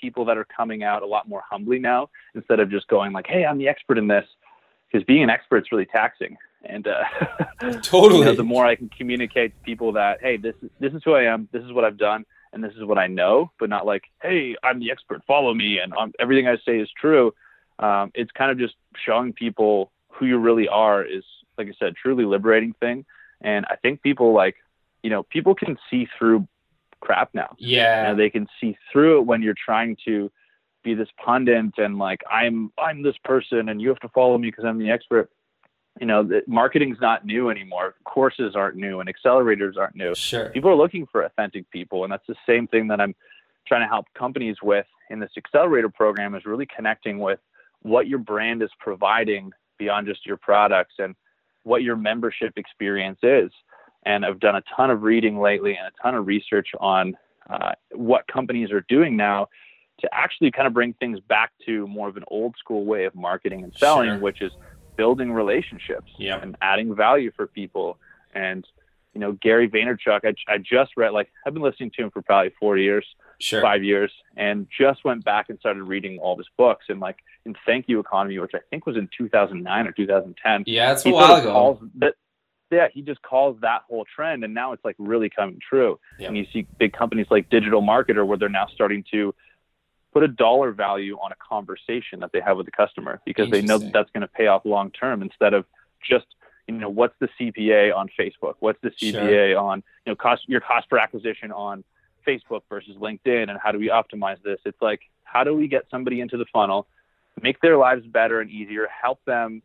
[0.00, 3.26] people that are coming out a lot more humbly now instead of just going like,
[3.26, 4.26] Hey, I'm the expert in this.
[4.90, 6.36] Because being an expert is really taxing
[6.68, 10.54] and uh, totally you know, the more I can communicate to people that hey, this
[10.62, 12.98] is this is who I am, this is what I've done, and this is what
[12.98, 16.56] I know, but not like hey, I'm the expert, follow me, and um, everything I
[16.64, 17.34] say is true.
[17.78, 21.24] Um, it's kind of just showing people who you really are is
[21.58, 23.04] like I said, truly liberating thing,
[23.40, 24.56] and I think people like
[25.02, 26.46] you know people can see through
[27.00, 27.54] crap now.
[27.58, 30.30] Yeah, you know, they can see through it when you're trying to
[30.82, 34.48] be this pundit and like I'm I'm this person and you have to follow me
[34.48, 35.30] because I'm the expert
[36.00, 37.94] you know, the marketing's not new anymore.
[38.04, 40.14] Courses aren't new and accelerators aren't new.
[40.14, 40.50] Sure.
[40.50, 42.04] People are looking for authentic people.
[42.04, 43.14] And that's the same thing that I'm
[43.66, 47.40] trying to help companies with in this accelerator program is really connecting with
[47.82, 51.14] what your brand is providing beyond just your products and
[51.62, 53.50] what your membership experience is.
[54.04, 57.16] And I've done a ton of reading lately and a ton of research on
[57.48, 59.48] uh, what companies are doing now
[60.00, 63.14] to actually kind of bring things back to more of an old school way of
[63.14, 64.18] marketing and selling, sure.
[64.18, 64.52] which is
[64.96, 66.40] building relationships yeah.
[66.40, 67.98] and adding value for people.
[68.34, 68.66] And,
[69.14, 72.22] you know, Gary Vaynerchuk, I, I just read, like, I've been listening to him for
[72.22, 73.06] probably four years,
[73.38, 73.62] sure.
[73.62, 76.86] five years, and just went back and started reading all of his books.
[76.88, 80.64] And, like, in Thank You Economy, which I think was in 2009 or 2010.
[80.66, 81.80] Yeah, it's a while ago.
[81.96, 82.14] That,
[82.70, 85.98] yeah, he just calls that whole trend, and now it's like really coming true.
[86.18, 86.28] Yep.
[86.28, 89.34] And you see big companies like Digital Marketer, where they're now starting to
[90.16, 93.60] put a dollar value on a conversation that they have with the customer because they
[93.60, 95.66] know that that's going to pay off long term instead of
[96.08, 96.24] just
[96.66, 99.58] you know what's the CPA on Facebook, what's the CPA sure.
[99.58, 101.84] on you know cost your cost per acquisition on
[102.26, 104.58] Facebook versus LinkedIn, and how do we optimize this?
[104.64, 106.86] It's like how do we get somebody into the funnel,
[107.42, 109.60] make their lives better and easier, help them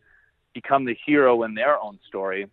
[0.53, 2.45] become the hero in their own story,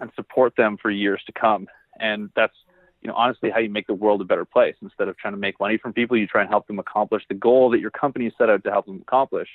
[0.00, 1.66] and support them for years to come.
[1.98, 2.56] And that's
[3.02, 4.76] you know, honestly, how you make the world a better place.
[4.80, 7.34] Instead of trying to make money from people, you try and help them accomplish the
[7.34, 9.48] goal that your company set out to help them accomplish.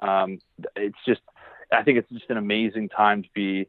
[0.00, 0.38] Um,
[0.74, 1.20] it's just,
[1.72, 3.68] I think it's just an amazing time to be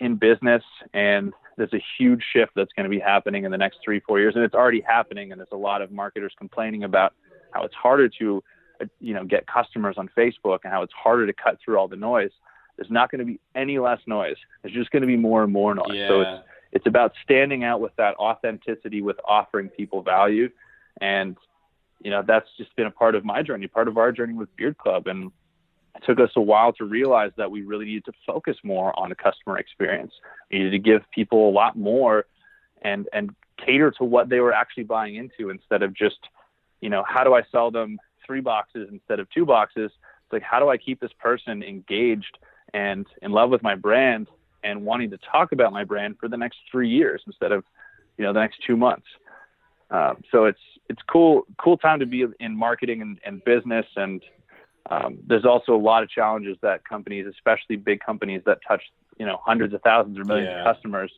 [0.00, 3.78] in business, and there's a huge shift that's going to be happening in the next
[3.84, 5.30] three, four years, and it's already happening.
[5.30, 7.14] And there's a lot of marketers complaining about
[7.52, 8.42] how it's harder to,
[8.80, 11.86] uh, you know, get customers on Facebook and how it's harder to cut through all
[11.86, 12.32] the noise.
[12.76, 14.36] There's not going to be any less noise.
[14.62, 15.92] There's just going to be more and more noise.
[15.92, 16.08] Yeah.
[16.08, 16.42] So it's
[16.74, 20.50] it's about standing out with that authenticity, with offering people value,
[21.00, 21.36] and
[22.00, 24.54] you know that's just been a part of my journey, part of our journey with
[24.56, 25.30] Beard Club, and
[25.94, 29.08] it took us a while to realize that we really needed to focus more on
[29.08, 30.12] the customer experience.
[30.50, 32.26] We needed to give people a lot more
[32.82, 33.34] and and
[33.64, 36.18] cater to what they were actually buying into instead of just,
[36.80, 39.92] you know, how do I sell them three boxes instead of two boxes?
[40.24, 42.36] It's like how do I keep this person engaged
[42.72, 44.26] and in love with my brand
[44.64, 47.64] and wanting to talk about my brand for the next three years instead of,
[48.18, 49.06] you know, the next two months.
[49.90, 54.22] Um, so it's it's cool cool time to be in marketing and, and business and
[54.90, 58.82] um, there's also a lot of challenges that companies, especially big companies that touch
[59.18, 60.60] you know hundreds of thousands or millions Yeah.
[60.68, 61.12] of customers,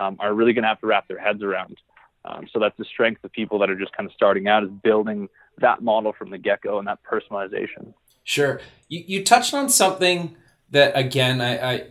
[0.00, 1.76] um, are really going to have to wrap their heads around.
[2.24, 4.70] Um, so that's the strength of people that are just kind of starting out is
[4.82, 5.28] building
[5.58, 7.92] that model from the get go and that personalization.
[8.24, 8.60] Sure.
[8.88, 10.34] You, you touched on something
[10.70, 11.86] that again I, I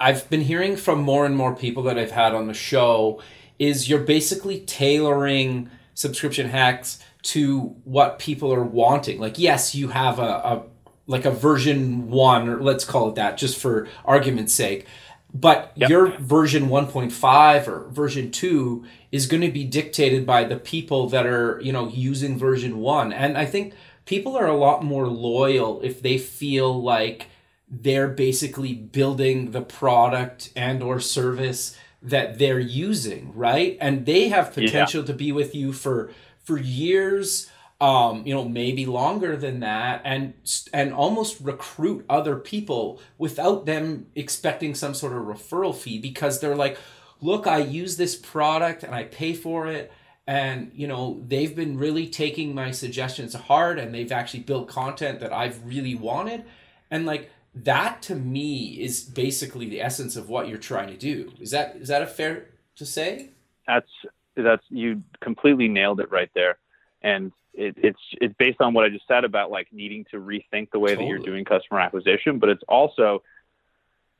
[0.00, 3.20] I've been hearing from more and more people that I've had on the show
[3.58, 9.20] is you're basically tailoring subscription hacks to what people are wanting.
[9.20, 10.62] Like yes, you have a, a
[11.06, 14.86] like a version one, or let's call it that, just for argument's sake.
[15.32, 15.90] But Yep.
[15.90, 21.26] your version 1.5 or version 2 is going to be dictated by the people that
[21.26, 23.12] are, you know, using version 1.
[23.12, 23.74] And I think
[24.06, 27.26] people are a lot more loyal if they feel like
[27.70, 33.76] they're basically building the product and or service that they're using, right?
[33.80, 36.10] And they have potential to be with you for
[36.42, 40.34] for years um, you know, maybe longer than that, and
[40.72, 46.56] and almost recruit other people without them expecting some sort of referral fee because they're
[46.56, 46.76] like,
[47.22, 49.90] look, I use this product and I pay for it,
[50.26, 55.20] and you know they've been really taking my suggestions hard, and they've actually built content
[55.20, 56.44] that I've really wanted,
[56.90, 57.30] and like
[57.64, 61.32] that to me is basically the essence of what you're trying to do.
[61.40, 62.46] Is that is that a fair
[62.76, 63.30] to say?
[63.66, 63.90] That's
[64.36, 66.58] that's you completely nailed it right there,
[67.02, 70.70] and it, it's it's based on what I just said about like needing to rethink
[70.70, 73.22] the way that you're doing customer acquisition, but it's also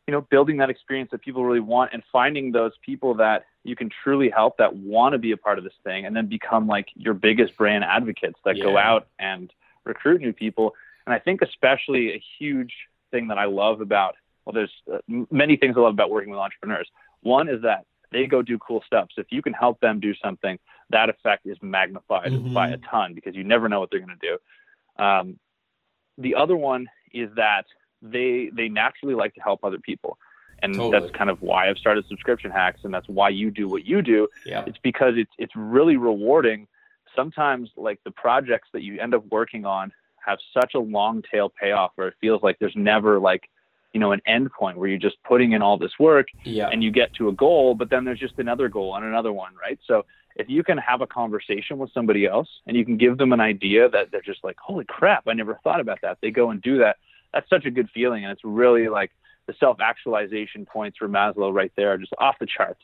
[0.06, 3.76] you know building that experience that people really want and finding those people that you
[3.76, 6.66] can truly help that want to be a part of this thing and then become
[6.66, 9.52] like your biggest brand advocates that go out and
[9.84, 10.74] recruit new people.
[11.06, 12.72] And I think especially a huge
[13.10, 14.14] thing that I love about
[14.46, 14.98] well, there's uh,
[15.30, 16.88] many things I love about working with entrepreneurs.
[17.20, 19.08] One is that they go do cool stuff.
[19.14, 22.54] So if you can help them do something, that effect is magnified Mhm.
[22.54, 24.26] by a ton because you never know what they're going to
[24.98, 25.04] do.
[25.04, 25.38] Um,
[26.16, 27.66] the other one is that
[28.02, 30.18] they they naturally like to help other people,
[30.62, 30.98] and Totally.
[30.98, 34.00] that's kind of why I've started subscription hacks, and that's why you do what you
[34.00, 34.26] do.
[34.46, 34.64] Yeah.
[34.66, 36.66] It's because it's it's really rewarding.
[37.14, 39.92] Sometimes like the projects that you end up working on
[40.24, 43.48] have such a long tail payoff where it feels like there's never like
[43.92, 46.68] you know an end point where you're just putting in all this work Yeah.
[46.68, 49.52] and you get to a goal, but then there's just another goal and another one,
[49.60, 49.78] right?
[49.86, 50.04] So
[50.36, 53.40] if you can have a conversation with somebody else and you can give them an
[53.40, 56.18] idea that they're just like, holy crap, I never thought about that.
[56.22, 56.96] They go and do that.
[57.34, 58.24] That's such a good feeling.
[58.24, 59.10] And it's really like
[59.46, 62.82] the self actualization points for Maslow right there are just off the charts.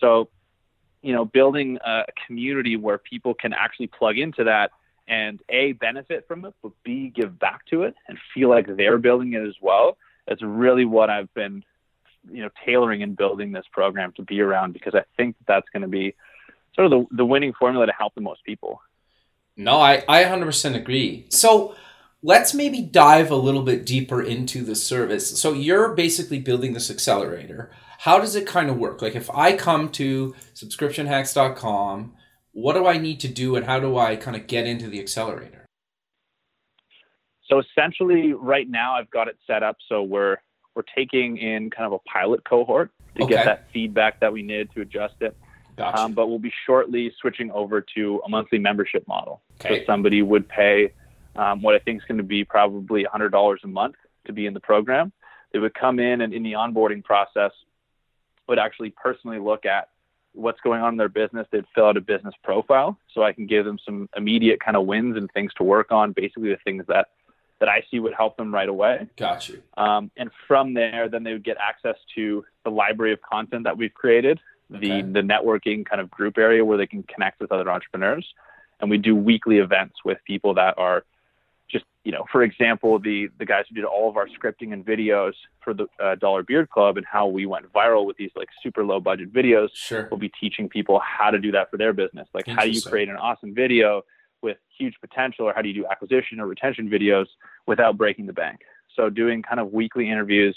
[0.00, 0.28] So,
[1.02, 4.72] you know, building a community where people can actually plug into that
[5.10, 8.96] and A, benefit from it, but B, give back to it and feel like they're
[8.96, 9.98] building it as well.
[10.28, 11.64] That's really what I've been
[12.30, 15.68] you know tailoring and building this program to be around because I think that that's
[15.72, 16.14] going to be
[16.74, 18.80] sort of the, the winning formula to help the most people.
[19.56, 21.26] No, I, I 100% agree.
[21.28, 21.74] So
[22.22, 25.38] let's maybe dive a little bit deeper into the service.
[25.38, 27.72] So you're basically building this accelerator.
[27.98, 29.02] How does it kind of work?
[29.02, 32.14] Like if I come to subscriptionhacks.com,
[32.52, 35.00] what do I need to do and how do I kind of get into the
[35.00, 35.66] accelerator?
[37.48, 40.36] So essentially, right now I've got it set up so we're
[40.74, 43.34] we're taking in kind of a pilot cohort to Okay.
[43.34, 45.36] get that feedback that we need to adjust it.
[45.76, 45.98] Gotcha.
[45.98, 49.42] Um, but we'll be shortly switching over to a monthly membership model.
[49.60, 49.80] Okay.
[49.80, 50.92] So somebody would pay
[51.34, 53.96] um, what I think is going to be probably $100 a month
[54.26, 55.12] to be in the program.
[55.52, 57.50] They would come in and in the onboarding process
[58.48, 59.88] would actually personally look at
[60.32, 61.46] what's going on in their business.
[61.50, 64.86] They'd fill out a business profile so I can give them some immediate kind of
[64.86, 67.08] wins and things to work on, basically the things that
[67.58, 69.06] that I see would help them right away.
[69.18, 69.62] Got you.
[69.76, 73.76] Um, and from there, then they would get access to the library of content that
[73.76, 74.40] we've created,
[74.72, 75.02] Okay.
[75.02, 78.26] the the networking kind of group area where they can connect with other entrepreneurs,
[78.80, 81.04] and we do weekly events with people that are
[81.70, 84.84] just you know, for example, the the guys who did all of our scripting and
[84.84, 88.48] videos for the uh, Dollar Beard Club and how we went viral with these like
[88.62, 89.68] super low budget videos.
[89.74, 90.08] Sure.
[90.10, 92.82] We'll be teaching people how to do that for their business, like how do you
[92.82, 94.02] create an awesome video
[94.42, 97.26] with huge potential or how do you do acquisition or retention videos
[97.66, 98.60] without breaking the bank.
[98.96, 100.56] So doing kind of weekly interviews,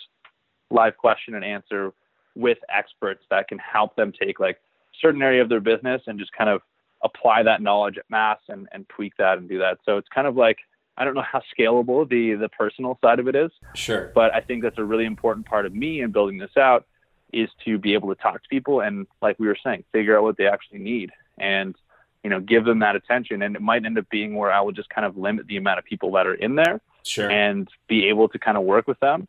[0.71, 1.91] live question and answer
[2.35, 4.59] with experts that can help them take like
[5.01, 6.61] certain area of their business and just kind of
[7.03, 9.77] apply that knowledge at mass and, and tweak that and do that.
[9.85, 10.57] So it's kind of like
[10.97, 13.51] I don't know how scalable the the personal side of it is.
[13.75, 14.11] Sure.
[14.13, 16.85] But I think that's a really important part of me in building this out
[17.31, 20.23] is to be able to talk to people and like we were saying, figure out
[20.23, 21.75] what they actually need and
[22.23, 23.41] you know, give them that attention.
[23.41, 25.79] And it might end up being where I will just kind of limit the amount
[25.79, 27.29] of people that are in there sure.
[27.29, 29.27] and be able to kind of work with them.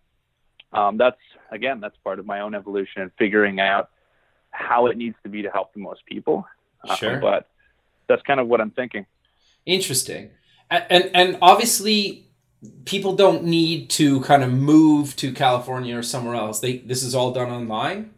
[0.72, 1.18] Um, that's
[1.50, 3.90] again, that's part of my own evolution and figuring out
[4.50, 6.46] how it needs to be to help the most people.
[6.88, 7.18] Uh, sure.
[7.18, 7.48] but
[8.08, 9.06] that's kind of what I'm thinking.
[9.66, 10.30] Interesting.
[10.76, 12.24] And, and, obviously
[12.84, 16.60] people don't need to kind of move to California or somewhere else.
[16.60, 18.14] They this is all done online.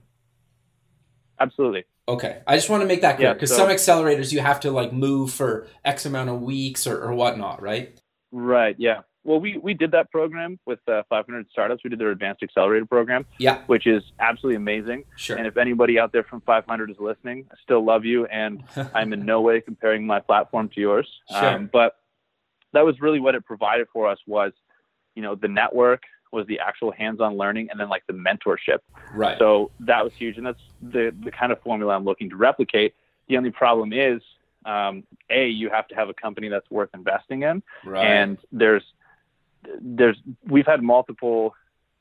[1.38, 1.84] Absolutely.
[2.08, 4.70] Okay, I just want to make that clear because so, some accelerators you have to
[4.70, 8.00] like move for X amount of weeks or, or whatnot, right?
[8.30, 8.76] Right.
[8.78, 9.00] Yeah.
[9.24, 11.82] Well, we we did that program with uh, 500 startups.
[11.82, 13.26] We did their advanced accelerator program.
[13.38, 13.62] Yeah.
[13.66, 15.02] Which is absolutely amazing.
[15.16, 15.36] Sure.
[15.36, 18.62] And if anybody out there from 500 is listening, I still love you, and
[18.94, 21.08] I'm in no way comparing my platform to yours.
[21.28, 21.44] Sure.
[21.44, 21.96] Um, but
[22.76, 24.52] that was really what it provided for us was,
[25.14, 28.80] you know, the network was the actual hands-on learning, and then like the mentorship.
[29.14, 29.38] Right.
[29.38, 32.94] So that was huge, and that's the the kind of formula I'm looking to replicate.
[33.28, 34.20] The only problem is,
[34.66, 38.04] um, a you have to have a company that's worth investing in, right.
[38.04, 38.84] and there's
[39.80, 41.54] there's we've had multiple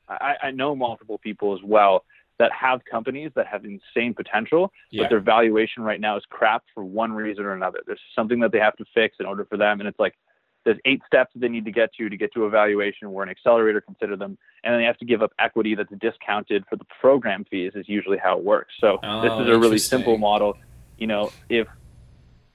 [0.08, 2.04] I, I know multiple people as well
[2.38, 5.02] that have companies that have insane potential, yeah.
[5.02, 7.80] but their valuation right now is crap for one reason or another.
[7.86, 10.14] There's something that they have to fix in order for them, and it's like
[10.66, 13.22] there's eight steps that they need to get to to get to a valuation where
[13.22, 16.74] an accelerator consider them, and then they have to give up equity that's discounted for
[16.74, 17.72] the program fees.
[17.76, 18.74] Is usually how it works.
[18.80, 20.58] So oh, this is a really simple model.
[20.98, 21.68] You know, if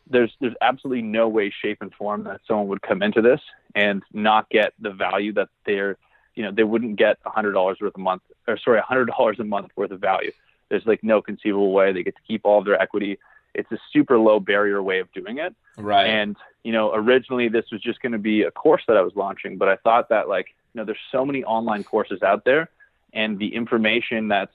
[0.10, 3.40] there's there's absolutely no way, shape, and form that someone would come into this
[3.76, 5.96] and not get the value that they're,
[6.36, 9.06] you know, they wouldn't get a hundred dollars worth a month, or sorry, a hundred
[9.06, 10.34] dollars a month worth of value.
[10.68, 13.20] There's like no conceivable way they get to keep all of their equity.
[13.54, 15.56] It's a super low barrier way of doing it.
[15.78, 16.08] Right.
[16.08, 19.14] And you know, originally this was just going to be a course that I was
[19.16, 22.70] launching, but I thought that like, you know, there's so many online courses out there,
[23.14, 24.54] and the information that's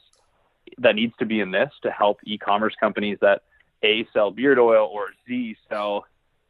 [0.78, 3.42] that needs to be in this to help e-commerce companies that
[3.82, 6.06] a sell beard oil or z sell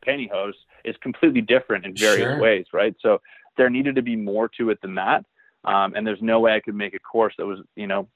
[0.06, 2.40] pantyhose is completely different in various Sure.
[2.40, 2.94] ways, right?
[3.00, 3.20] So
[3.56, 5.24] there needed to be more to it than that.
[5.64, 8.08] Um, and there's no way I could make a course that was, you know,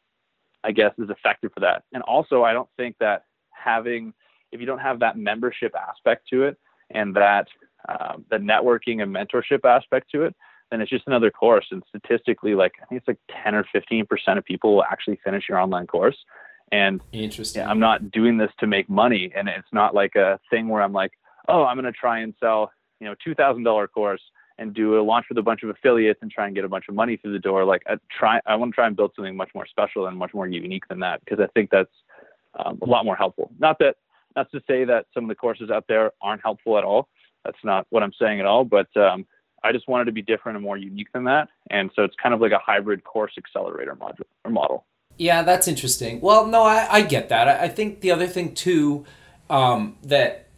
[0.63, 1.83] I guess is effective for that.
[1.93, 4.15] And also, I don't think that having,
[4.53, 6.59] if you don't have that membership aspect to it
[6.91, 7.47] and that
[7.89, 10.35] um, the networking and mentorship aspect to it,
[10.71, 11.67] then it's just another course.
[11.71, 15.19] And statistically, like I think it's like 10 or 15 percent of people will actually
[15.25, 16.17] finish your online course.
[16.73, 17.63] And Interesting.
[17.63, 20.83] yeah, I'm not doing this to make money, and it's not like a thing where
[20.83, 21.11] I'm like,
[21.49, 22.71] oh, I'm going to try and sell,
[23.01, 24.21] you know, two thousand dollar course
[24.61, 26.85] and do a launch with a bunch of affiliates and try and get a bunch
[26.89, 27.65] of money through the door.
[27.65, 30.35] Like I try, I want to try and build something much more special and much
[30.35, 31.91] more unique than that because I think that's
[32.63, 33.51] um, a lot more helpful.
[33.59, 33.97] Not that,
[34.37, 37.09] not to say that some of the courses out there aren't helpful at all.
[37.45, 38.65] That's not what I'm saying at all.
[38.65, 39.27] But um,
[39.63, 41.49] I just wanted to be different and more unique than that.
[41.71, 44.85] And so it's kind of like a hybrid course accelerator module or model.
[45.17, 46.21] Yeah, that's interesting.
[46.21, 47.49] Well, no, I, I get that.
[47.49, 49.05] I, I think the other thing too,
[49.51, 50.49] um, that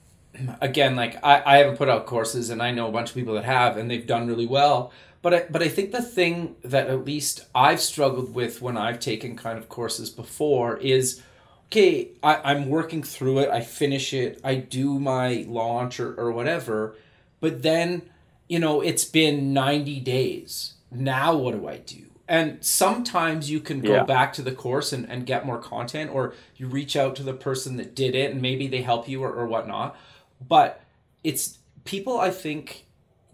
[0.60, 3.34] again, like I, I haven't put out courses and I know a bunch of people
[3.34, 4.92] that have and they've done really well.
[5.20, 8.98] But I, but I think the thing that at least I've struggled with when I've
[8.98, 11.22] taken kind of courses before is
[11.72, 16.30] okay, I, I'm working through it, I finish it, I do my launch or, or
[16.30, 16.94] whatever,
[17.40, 18.02] but then,
[18.46, 20.74] you know, it's been 90 days.
[20.90, 22.04] Now what do I do?
[22.28, 24.04] And sometimes you can go Yeah.
[24.04, 27.32] back to the course and, and get more content, or you reach out to the
[27.32, 29.96] person that did it and maybe they help you or, or whatnot.
[30.46, 30.80] But
[31.24, 32.84] it's people, I think,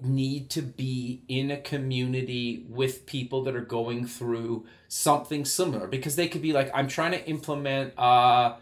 [0.00, 6.16] need to be in a community with people that are going through something similar because
[6.16, 8.56] they could be like, I'm trying to implement, uh,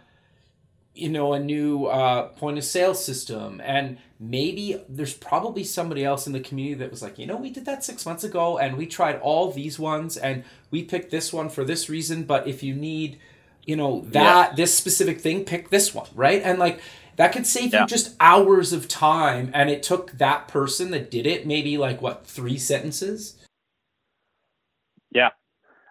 [0.95, 3.61] you know, a new uh, point of sale system.
[3.62, 7.51] And maybe there's probably somebody else in the community that was like, you know, we
[7.51, 11.34] did that six months ago and we tried all these ones and we picked this
[11.34, 12.24] one for this reason.
[12.24, 13.18] But if you need,
[13.66, 16.41] you know, that, this specific thing, pick this one, right?
[16.43, 16.80] And like,
[17.17, 17.83] that could save Yeah.
[17.83, 19.51] you just hours of time.
[19.55, 23.43] And it took that person that did it maybe like, what, three sentences?
[25.11, 25.31] Yeah,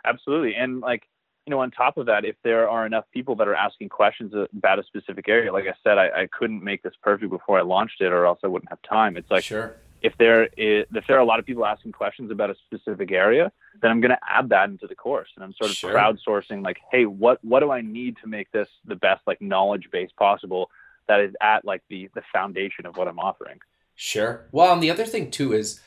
[0.05, 0.55] absolutely.
[0.55, 1.03] And like,
[1.45, 4.34] you know, on top of that, if there are enough people that are asking questions
[4.55, 7.61] about a specific area, like I said, I, I couldn't make this perfect before I
[7.61, 9.15] launched it, or else I wouldn't have time.
[9.15, 9.76] It's like sure.
[10.01, 13.11] if there is, if there are a lot of people asking questions about a specific
[13.11, 13.51] area,
[13.82, 15.93] then I'm going to add that into the course, and I'm sort of Sure.
[15.93, 16.63] crowdsourcing.
[16.63, 20.09] Like, hey, what what do I need to make this the best like knowledge base
[20.17, 20.71] possible?
[21.08, 23.60] That is at like the the foundation of what I'm offering.
[23.95, 24.45] Sure.
[24.51, 25.80] Well, and the other thing too is,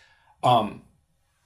[0.43, 0.83] um,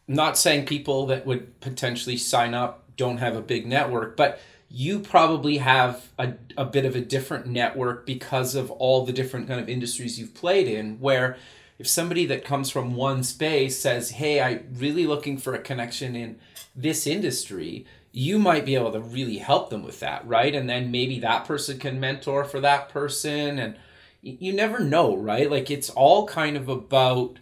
[0.06, 4.40] not saying people that would potentially sign up don't have a big network, but
[4.74, 9.46] you probably have a, a bit of a different network because of all the different
[9.46, 11.36] kind of industries you've played in where
[11.78, 16.16] if somebody that comes from one space says hey i'm really looking for a connection
[16.16, 16.38] in
[16.74, 20.54] this industry you might be able to really help them with that right?
[20.54, 23.76] And then maybe that person can mentor for that person and
[24.20, 25.50] you never know right?
[25.50, 27.38] Like it's all kind of about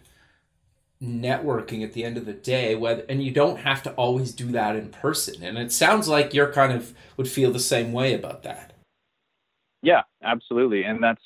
[1.01, 4.51] networking at the end of the day whether and you don't have to always do
[4.51, 8.13] that in person and it sounds like you're kind of would feel the same way
[8.13, 8.73] about that.
[9.81, 11.21] Yeah absolutely and that's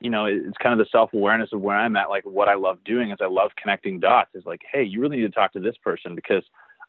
[0.00, 2.78] you know it's kind of the self-awareness of where i'm at like what i love
[2.84, 5.60] doing is i love connecting dots is like hey you really need to talk to
[5.60, 6.42] this person because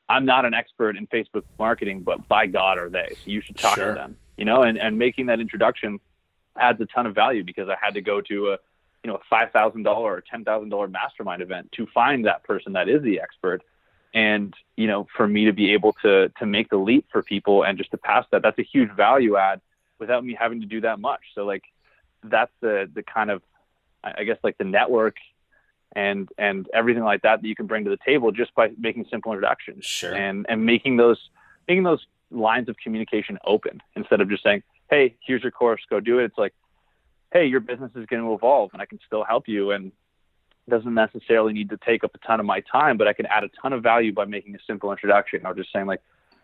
[0.10, 3.10] i'm not an expert in facebook marketing but by god are they.
[3.12, 3.89] So you should talk sure.
[3.89, 5.99] to them you know and, and making that introduction
[6.57, 8.57] adds a ton of value because i had to go to a
[9.03, 12.43] you know a five thousand dollar or ten thousand dollar mastermind event to find that
[12.43, 13.62] person that is the expert.
[14.14, 17.64] And you know for me to be able to to make the leap for people
[17.64, 19.62] and just to pass that that's a huge value add
[19.99, 21.22] without me having to do that much.
[21.36, 21.64] So like
[22.24, 23.41] that's the the kind of
[24.03, 25.16] i guess like the network
[25.95, 29.05] and and everything like that that you can bring to the table just by making
[29.09, 30.13] simple introductions sure.
[30.13, 31.29] and and making those
[31.67, 35.99] making those lines of communication open instead of just saying hey here's your course go
[35.99, 36.53] do it it's like
[37.31, 39.71] hey, your business is going to evolve and I can still help you.
[39.71, 39.91] And
[40.67, 43.43] doesn't necessarily need to take up a ton of my time, but I can add
[43.43, 46.01] a ton of value by making a simple introduction or just saying like,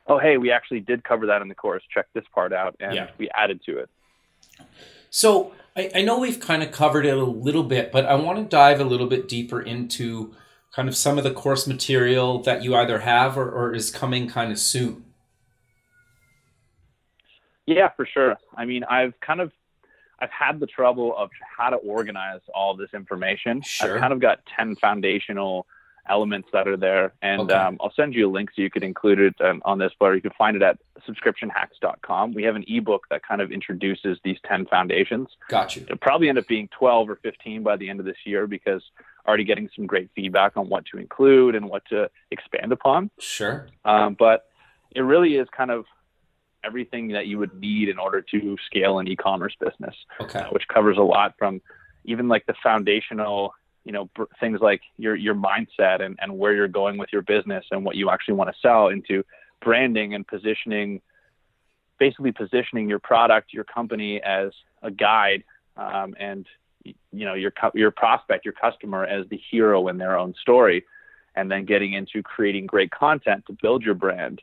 [0.08, 1.84] oh, hey, we actually did cover that in the course.
[1.94, 2.76] Check this part out.
[2.80, 3.12] And yeah.
[3.20, 3.90] we added to it.
[5.16, 8.38] So I, I know we've kind of covered it a little bit, but I want
[8.38, 10.36] to dive a little bit deeper into
[10.76, 14.28] kind of some of the course material that you either have or, or is coming
[14.28, 15.06] kind of soon.
[17.66, 18.36] Yeah, for sure.
[18.58, 19.54] I mean, I've kind of
[20.20, 23.62] I've had the trouble of how to organize all this information.
[23.62, 23.96] Sure.
[23.96, 25.66] I've kind of got 10 foundational
[26.10, 27.14] elements that are there.
[27.22, 27.54] And okay.
[27.54, 30.12] um, I'll send you a link so you could include it um, on this, but
[30.12, 30.78] you can find it at
[31.08, 32.34] subscriptionhacks.com.
[32.34, 35.30] We have an ebook that kind of introduces these 10 foundations.
[35.50, 35.84] Got you.
[35.84, 38.84] It'll probably end up being 12 or 15 by the end of this year because
[39.28, 43.10] already getting some great feedback on what to include and what to expand upon.
[43.20, 43.68] Sure.
[43.84, 44.46] Um, but
[44.96, 45.86] it really is kind of
[46.64, 49.96] everything that you would need in order to scale an e-commerce business.
[50.20, 50.40] Okay.
[50.40, 51.62] Uh, which covers a lot from
[52.06, 53.54] even like the foundational,
[53.86, 54.10] you know,
[54.40, 57.96] things like your your mindset and and where you're going with your business and what
[57.96, 59.24] you actually want to sell into
[59.62, 61.02] branding and positioning
[61.98, 64.52] basically positioning your product, your company as
[64.84, 65.44] a guide
[65.78, 66.46] um, and
[66.84, 70.86] you know your your prospect, your customer as the hero in their own story
[71.38, 74.42] and then getting into creating great content to build your brand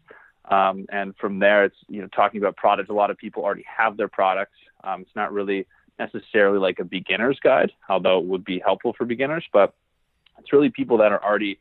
[0.51, 2.91] um, and from there, it's you know talking about products.
[2.91, 4.57] A lot of people already have their products.
[4.83, 5.67] Um, it's not really
[5.99, 9.45] necessarily like a beginner's guide, although it would be helpful for beginners.
[9.53, 9.75] But
[10.39, 11.59] it's really people that are already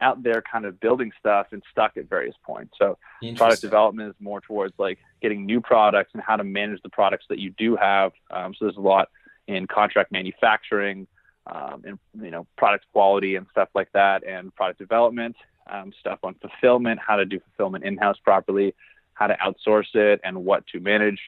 [0.00, 2.74] out there, kind of building stuff and stuck at various points.
[2.78, 2.98] So
[3.36, 7.24] product development is more towards like getting new products and how to manage the products
[7.28, 8.12] that you do have.
[8.30, 9.08] Um, so there's a lot
[9.46, 11.06] in contract manufacturing,
[11.46, 15.36] um, and you know product quality and stuff like that, and product development
[15.70, 18.74] um, stuff on fulfillment, how to do fulfillment in house properly,
[19.14, 21.20] how to outsource it, and what to manage.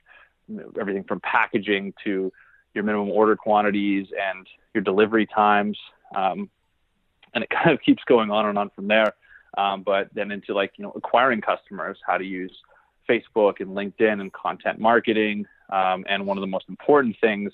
[0.79, 2.33] Everything from packaging to
[2.75, 5.79] your minimum order quantities and your delivery times.
[6.15, 6.51] Um,
[7.35, 9.15] and it kind of keeps going on and on from there.
[9.57, 12.53] Um, but then into like, you know, acquiring customers, how to use
[13.09, 15.47] Facebook and LinkedIn and content marketing.
[15.71, 17.53] Um, and one of the most important things,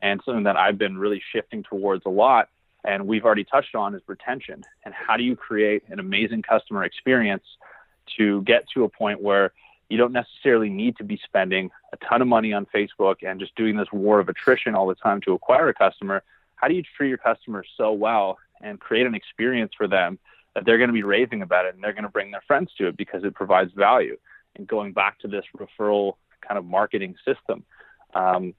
[0.00, 2.48] and something that I've been really shifting towards a lot,
[2.84, 6.82] and we've already touched on is retention and how do you create an amazing customer
[6.84, 7.44] experience
[8.16, 9.52] to get to a point where
[9.92, 13.54] you don't necessarily need to be spending a ton of money on Facebook and just
[13.56, 16.22] doing this war of attrition all the time to acquire a customer.
[16.56, 20.18] How do you treat your customers so well and create an experience for them
[20.54, 22.70] that they're going to be raving about it and they're going to bring their friends
[22.78, 24.16] to it because it provides value?
[24.56, 27.62] And going back to this referral kind of marketing system,
[28.14, 28.54] um,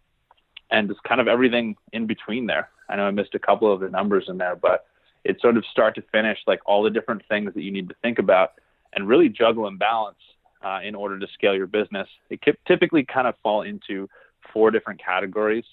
[0.69, 2.69] and just kind of everything in between there.
[2.89, 4.86] I know I missed a couple of the numbers in there, but
[5.23, 7.95] it's sort of start to finish, like all the different things that you need to
[8.03, 8.53] think about
[8.93, 10.17] and really juggle and balance
[10.64, 12.07] uh, in order to scale your business.
[12.30, 14.09] It typically kind of fall into
[14.51, 15.66] four different categories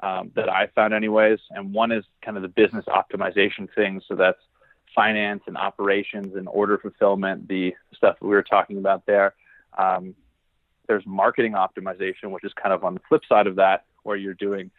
[0.00, 1.38] um, that I found, anyways.
[1.50, 4.02] And one is kind of the business optimization things.
[4.08, 4.38] So that's
[4.94, 9.34] finance and operations and order fulfillment, the stuff that we were talking about there.
[9.76, 10.14] Um,
[10.86, 14.34] there's marketing optimization, which is kind of on the flip side of that, where you're
[14.34, 14.70] doing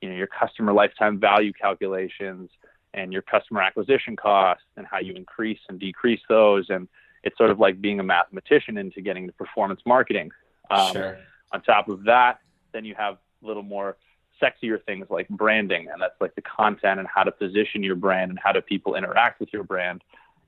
[0.00, 2.50] you know your customer lifetime value calculations
[2.94, 6.88] and your customer acquisition costs and how you increase and decrease those and
[7.26, 10.30] it's sort of like being a mathematician into getting the performance marketing
[10.70, 11.18] um, sure.
[11.52, 12.38] on top of that
[12.72, 13.96] then you have a little more
[14.40, 18.30] sexier things like branding, and that's like the content and how to position your brand
[18.30, 20.02] and how do people interact with your brand.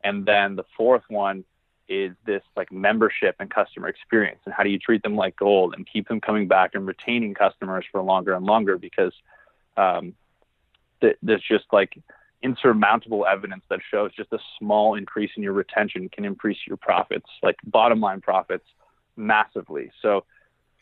[0.05, 1.45] And then the fourth one
[1.89, 5.75] is this like membership and customer experience and how do you treat them like gold
[5.75, 9.15] and keep them coming back and retaining customers for longer and longer because
[9.79, 10.13] um,
[11.01, 11.99] th- there's just like
[12.43, 17.27] insurmountable evidence that shows just a small increase in your retention can increase your profits,
[17.43, 18.65] like bottom line profits,
[19.17, 19.91] massively.
[20.03, 20.25] So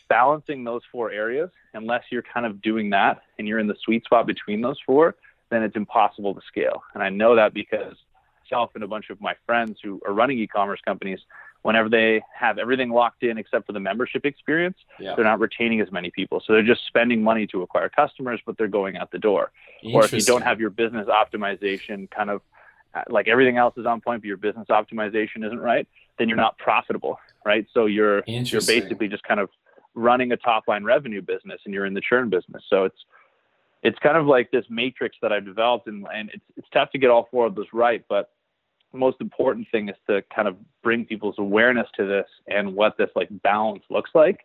[0.08, 4.04] balancing those four areas, unless you're kind of doing that and you're in the sweet
[4.04, 5.16] spot between those four,
[5.50, 6.82] then it's impossible to scale.
[6.94, 7.94] And I know that because
[8.44, 11.20] myself and a bunch of my friends who are running e-commerce companies,
[11.66, 15.16] whenever they have everything locked in except for the membership experience, yeah.
[15.16, 16.40] they're not retaining as many people.
[16.46, 19.50] So they're just spending money to acquire customers, but they're going out the door.
[19.92, 22.40] Or if you don't have your business optimization kind of
[22.94, 25.88] uh, like everything else is on point, but your business optimization isn't right,
[26.20, 27.66] then you're not profitable, right?
[27.74, 29.50] So you're you're basically just kind of
[29.94, 32.62] running a top line revenue business and you're in the churn business.
[32.70, 33.04] So it's
[33.82, 36.98] it's kind of like this matrix that I've developed and, and it's it's tough to
[36.98, 38.30] get all four of those right, but
[38.96, 43.10] most important thing is to kind of bring people's awareness to this and what this
[43.14, 44.40] like balance looks like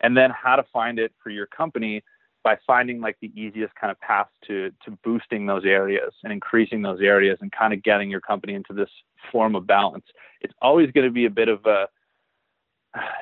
[0.00, 2.02] and then how to find it for your company
[2.42, 6.82] by finding like the easiest kind of path to to boosting those areas and increasing
[6.82, 8.90] those areas and kind of getting your company into this
[9.32, 10.04] form of balance.
[10.42, 11.86] It's always going to be a bit of a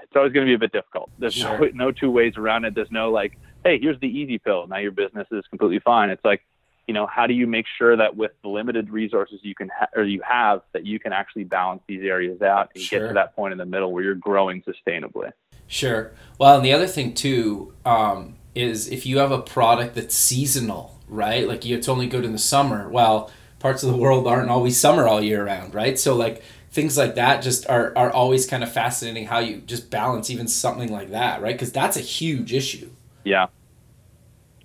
[0.03, 1.11] it's always going to be a bit difficult.
[1.19, 1.59] There's sure.
[1.59, 2.75] no, no two ways around it.
[2.75, 4.67] There's no like, hey, here's the easy pill.
[4.67, 6.11] Now your business is completely fine.
[6.11, 6.43] It's like,
[6.87, 9.89] you know, how do you make sure that with the limited resources you can ha-
[9.95, 13.01] or you have that you can actually balance these areas out and sure.
[13.01, 15.31] get to that point in the middle where you're growing sustainably.
[15.67, 16.13] Sure.
[16.39, 20.99] Well, and the other thing too um, is if you have a product that's seasonal,
[21.09, 21.47] right?
[21.47, 22.89] Like it's only good in the summer.
[22.89, 25.99] Well, parts of the world aren't always summer all year round, right?
[25.99, 29.89] So like things like that just are, are always kind of fascinating how you just
[29.89, 31.55] balance even something like that, right?
[31.55, 32.91] Because that's a huge issue.
[33.25, 33.47] Yeah.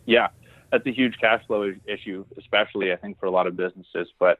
[0.05, 0.29] Yeah
[0.71, 4.07] that's a huge cash flow issue, especially I think for a lot of businesses.
[4.19, 4.39] But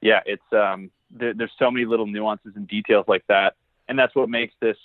[0.00, 3.54] yeah, it's um, there, there's so many little nuances and details like that,
[3.88, 4.76] and that's what makes this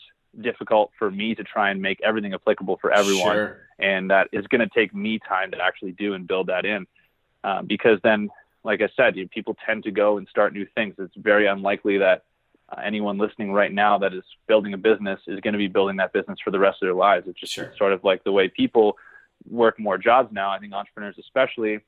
[0.42, 3.36] difficult for me to try and make everything applicable for everyone.
[3.36, 3.58] Sure.
[3.80, 6.88] And that is going to take me time to actually do and build that in,
[7.44, 8.30] uh, because then,
[8.64, 10.96] like I said, you know, people tend to go and start new things.
[10.98, 12.24] It's very unlikely that
[12.70, 15.98] uh, anyone listening right now that is building a business is going to be building
[15.98, 17.28] that business for the rest of their lives.
[17.28, 17.74] It's just sure.
[17.78, 18.98] sort of like the way people
[19.50, 20.52] work more jobs now.
[20.52, 21.80] I think entrepreneurs, especially,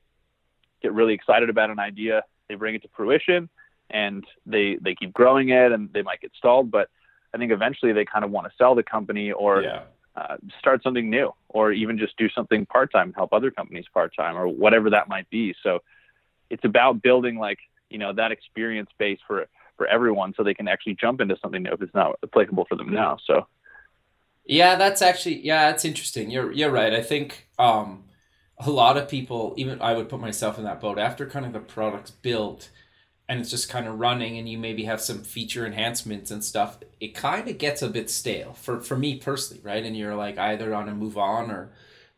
[0.82, 2.22] get really excited about an idea.
[2.48, 3.48] They bring it to fruition,
[3.90, 6.70] and they they keep growing it, and they might get stalled.
[6.70, 6.88] But
[7.34, 9.82] I think eventually they kind of want to sell the company or yeah.
[10.16, 14.12] uh, start something new, or even just do something part time, help other companies part
[14.16, 15.54] time, or whatever that might be.
[15.62, 15.80] So
[16.50, 17.58] it's about building like
[17.90, 19.46] you know that experience base for
[19.76, 22.76] for everyone, so they can actually jump into something new if it's not applicable for
[22.76, 23.18] them now.
[23.26, 23.46] So
[24.46, 26.30] yeah, that's actually yeah, that's interesting.
[26.30, 26.92] You're you're right.
[26.92, 28.04] I think um,
[28.58, 31.52] a lot of people, even I would put myself in that boat after kind of
[31.52, 32.70] the product's built
[33.28, 36.78] and it's just kind of running and you maybe have some feature enhancements and stuff,
[37.00, 39.84] it kind of gets a bit stale for for me personally, right?
[39.84, 41.72] And you're like either on a move on or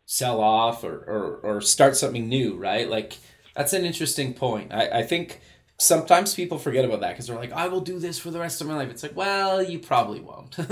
[0.06, 2.88] sell off or or, or start something new, right?
[2.88, 3.18] Like
[3.56, 4.72] that's an interesting point.
[4.72, 5.40] I, I think
[5.78, 8.60] sometimes people forget about that because they're like, I will do this for the rest
[8.60, 8.90] of my life.
[8.90, 10.58] It's like, well, you probably won't.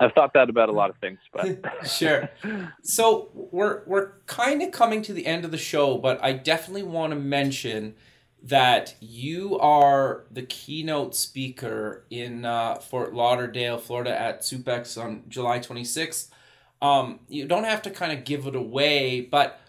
[0.00, 2.28] I've thought that about a lot of things, but sure.
[2.82, 6.84] So we're we're kind of coming to the end of the show, but I definitely
[6.84, 7.94] want to mention
[8.42, 15.58] that you are the keynote speaker in uh, Fort Lauderdale, Florida, at SUPX on July
[15.58, 16.28] 26th.
[16.80, 19.60] Um, you don't have to kind of give it away, but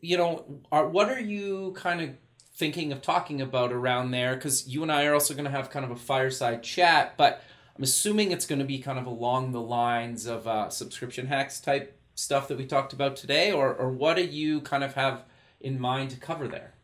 [0.00, 2.10] you know, are, what are you kind of
[2.54, 4.34] thinking of talking about around there?
[4.34, 7.42] Because you and I are also going to have kind of a fireside chat, but
[7.76, 11.60] I'm assuming it's going to be kind of along the lines of uh, subscription hacks
[11.60, 15.24] type stuff that we talked about today, or or what do you kind of have
[15.60, 16.74] in mind to cover there?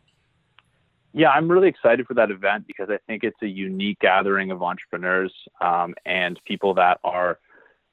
[1.12, 4.62] Yeah, I'm really excited for that event because I think it's a unique gathering of
[4.62, 7.38] entrepreneurs um, and people that are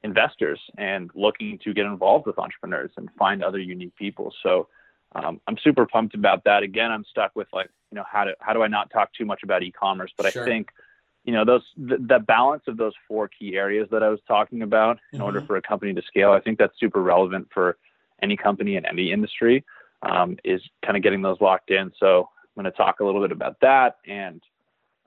[0.03, 4.31] investors and looking to get involved with entrepreneurs and find other unique people.
[4.43, 4.67] So
[5.15, 6.63] um, I'm super pumped about that.
[6.63, 9.25] Again, I'm stuck with like, you know, how do how do I not talk too
[9.25, 10.11] much about e-commerce?
[10.17, 10.43] But sure.
[10.43, 10.69] I think,
[11.23, 14.61] you know, those the, the, balance of those four key areas that I was talking
[14.61, 15.25] about in mm-hmm.
[15.25, 17.77] order for a company to scale, I think that's super relevant for
[18.21, 19.63] any company in any industry.
[20.03, 21.91] Um, is kind of getting those locked in.
[21.99, 24.43] So I'm going to talk a little bit about that and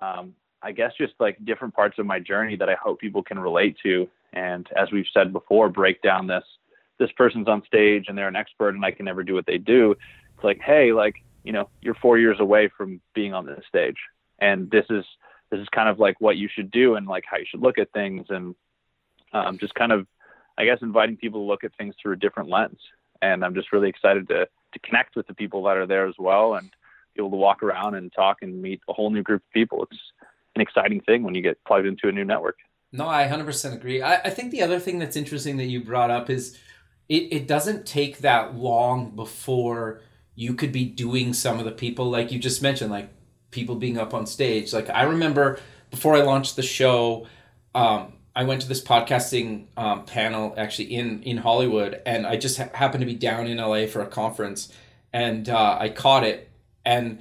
[0.01, 3.39] um, I guess just like different parts of my journey that I hope people can
[3.39, 4.09] relate to.
[4.33, 6.45] And as we've said before, break down this
[7.01, 9.59] this person's on stage and they're an expert and I can never do what they
[9.59, 9.93] do.
[10.35, 13.97] It's like, hey, like, you know, you're four years away from being on this stage.
[14.39, 15.05] And this is
[15.51, 17.79] this is kind of like what you should do and like how you should look
[17.79, 18.55] at things and
[19.33, 20.07] um, just kind of
[20.57, 22.79] I guess inviting people to look at things through a different lens
[23.23, 26.15] and I'm just really excited to to connect with the people that are there as
[26.19, 26.71] well and
[27.15, 29.83] be able to walk around and talk and meet a whole new group of people.
[29.83, 30.01] It's
[30.55, 32.59] an exciting thing when you get plugged into a new network.
[32.93, 34.03] No, I 100% agree.
[34.03, 36.59] I, I think the other thing that's interesting that you brought up is
[37.11, 40.01] it, it doesn't take that long before
[40.37, 43.11] you could be doing some of the people like you just mentioned, like
[43.51, 44.73] people being up on stage.
[44.73, 45.59] Like I remember
[45.91, 47.27] before I launched the show,
[47.75, 52.59] um, I went to this podcasting um, panel actually in in Hollywood, and I just
[52.59, 54.73] ha- happened to be down in LA for a conference,
[55.13, 56.49] and uh, I caught it,
[56.87, 57.19] and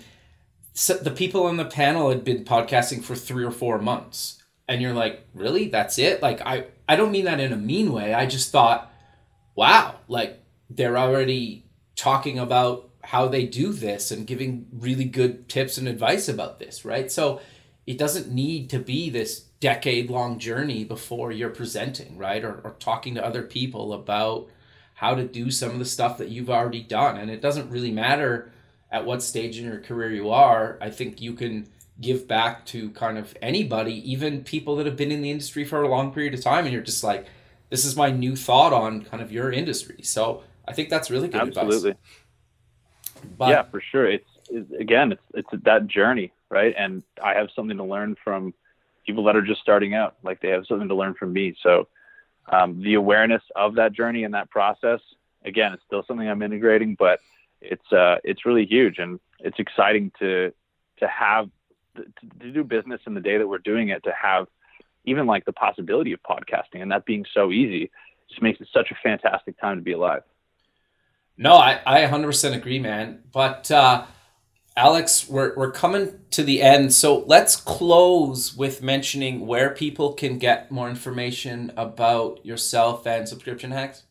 [0.73, 4.83] so the people on the panel had been podcasting for three or four months, and
[4.83, 6.21] you're like, really, that's it?
[6.21, 8.13] Like I I don't mean that in a mean way.
[8.13, 8.88] I just thought,
[9.59, 11.65] wow, like they're already
[11.97, 16.85] talking about how they do this and giving really good tips and advice about this,
[16.85, 17.11] right?
[17.11, 17.41] So
[17.85, 22.41] it doesn't need to be this decade long journey before you're presenting, right?
[22.41, 24.47] Or, or talking to other people about
[24.93, 27.17] how to do some of the stuff that you've already done.
[27.17, 28.53] And it doesn't really matter
[28.89, 30.77] at what stage in your career you are.
[30.79, 31.67] I think you can
[31.99, 35.81] give back to kind of anybody, even people that have been in the industry for
[35.81, 36.63] a long period of time.
[36.63, 37.25] And you're just like,
[37.69, 40.01] this is my new thought on kind of your industry.
[40.03, 41.91] So I think that's really good Absolutely.
[41.91, 42.03] advice.
[43.37, 44.09] But, yeah, for sure.
[44.09, 46.73] It's, it's again, it's it's that journey, right?
[46.77, 48.53] And I have something to learn from
[49.05, 50.15] people that are just starting out.
[50.23, 51.55] Like they have something to learn from me.
[51.61, 51.87] So
[52.51, 54.99] um, the awareness of that journey and that process,
[55.45, 57.19] again, it's still something I'm integrating, but
[57.61, 60.53] it's uh, it's really huge and it's exciting to
[60.99, 61.49] to have
[61.95, 62.05] to,
[62.39, 64.47] to do business in the day that we're doing it to have
[65.05, 67.91] even like the possibility of podcasting and that being so easy
[68.29, 70.21] just makes it such a fantastic time to be alive.
[71.37, 73.23] No, I, I 100% agree, man.
[73.31, 74.05] But uh,
[74.75, 76.93] Alex, we're, we're coming to the end.
[76.93, 83.71] So let's close with mentioning where people can get more information about yourself and subscription
[83.71, 84.03] hacks.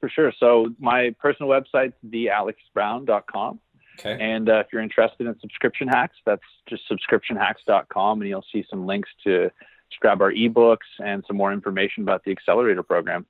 [0.00, 0.32] For sure.
[0.38, 3.60] So my personal website's thealexbrown.com.
[3.98, 4.16] Okay.
[4.20, 8.86] And uh, if you're interested in subscription hacks, that's just subscriptionhacks.com, and you'll see some
[8.86, 13.26] links to, to grab our ebooks and some more information about the accelerator program.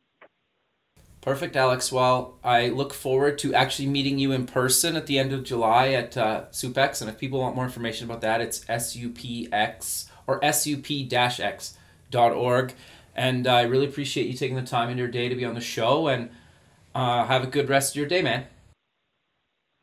[1.20, 1.92] Perfect, Alex.
[1.92, 5.90] Well, I look forward to actually meeting you in person at the end of July
[5.90, 7.00] at uh, SUPX.
[7.00, 11.74] And if people want more information about that, it's SUPX or SUP-X.org.
[13.14, 15.60] And I really appreciate you taking the time in your day to be on the
[15.60, 16.08] show.
[16.08, 16.30] And
[16.94, 18.46] uh, have a good rest of your day, man.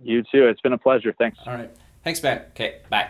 [0.02, 0.47] You too.
[0.47, 1.14] It's been a pleasure.
[1.18, 1.38] Thanks.
[1.45, 1.70] All right.
[2.04, 2.43] Thanks, man.
[2.52, 3.10] Okay, bye.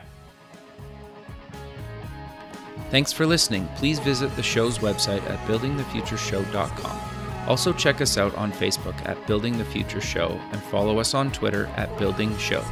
[2.90, 3.68] Thanks for listening.
[3.76, 7.00] Please visit the show's website at buildingthefutureshow.com.
[7.48, 11.32] Also, check us out on Facebook at Building the Future Show and follow us on
[11.32, 12.64] Twitter at Building Show.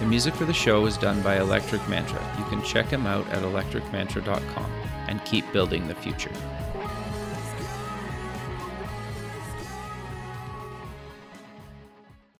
[0.00, 2.20] The music for the show is done by Electric Mantra.
[2.38, 4.72] You can check him out at electricmantra.com
[5.08, 6.32] and keep building the future.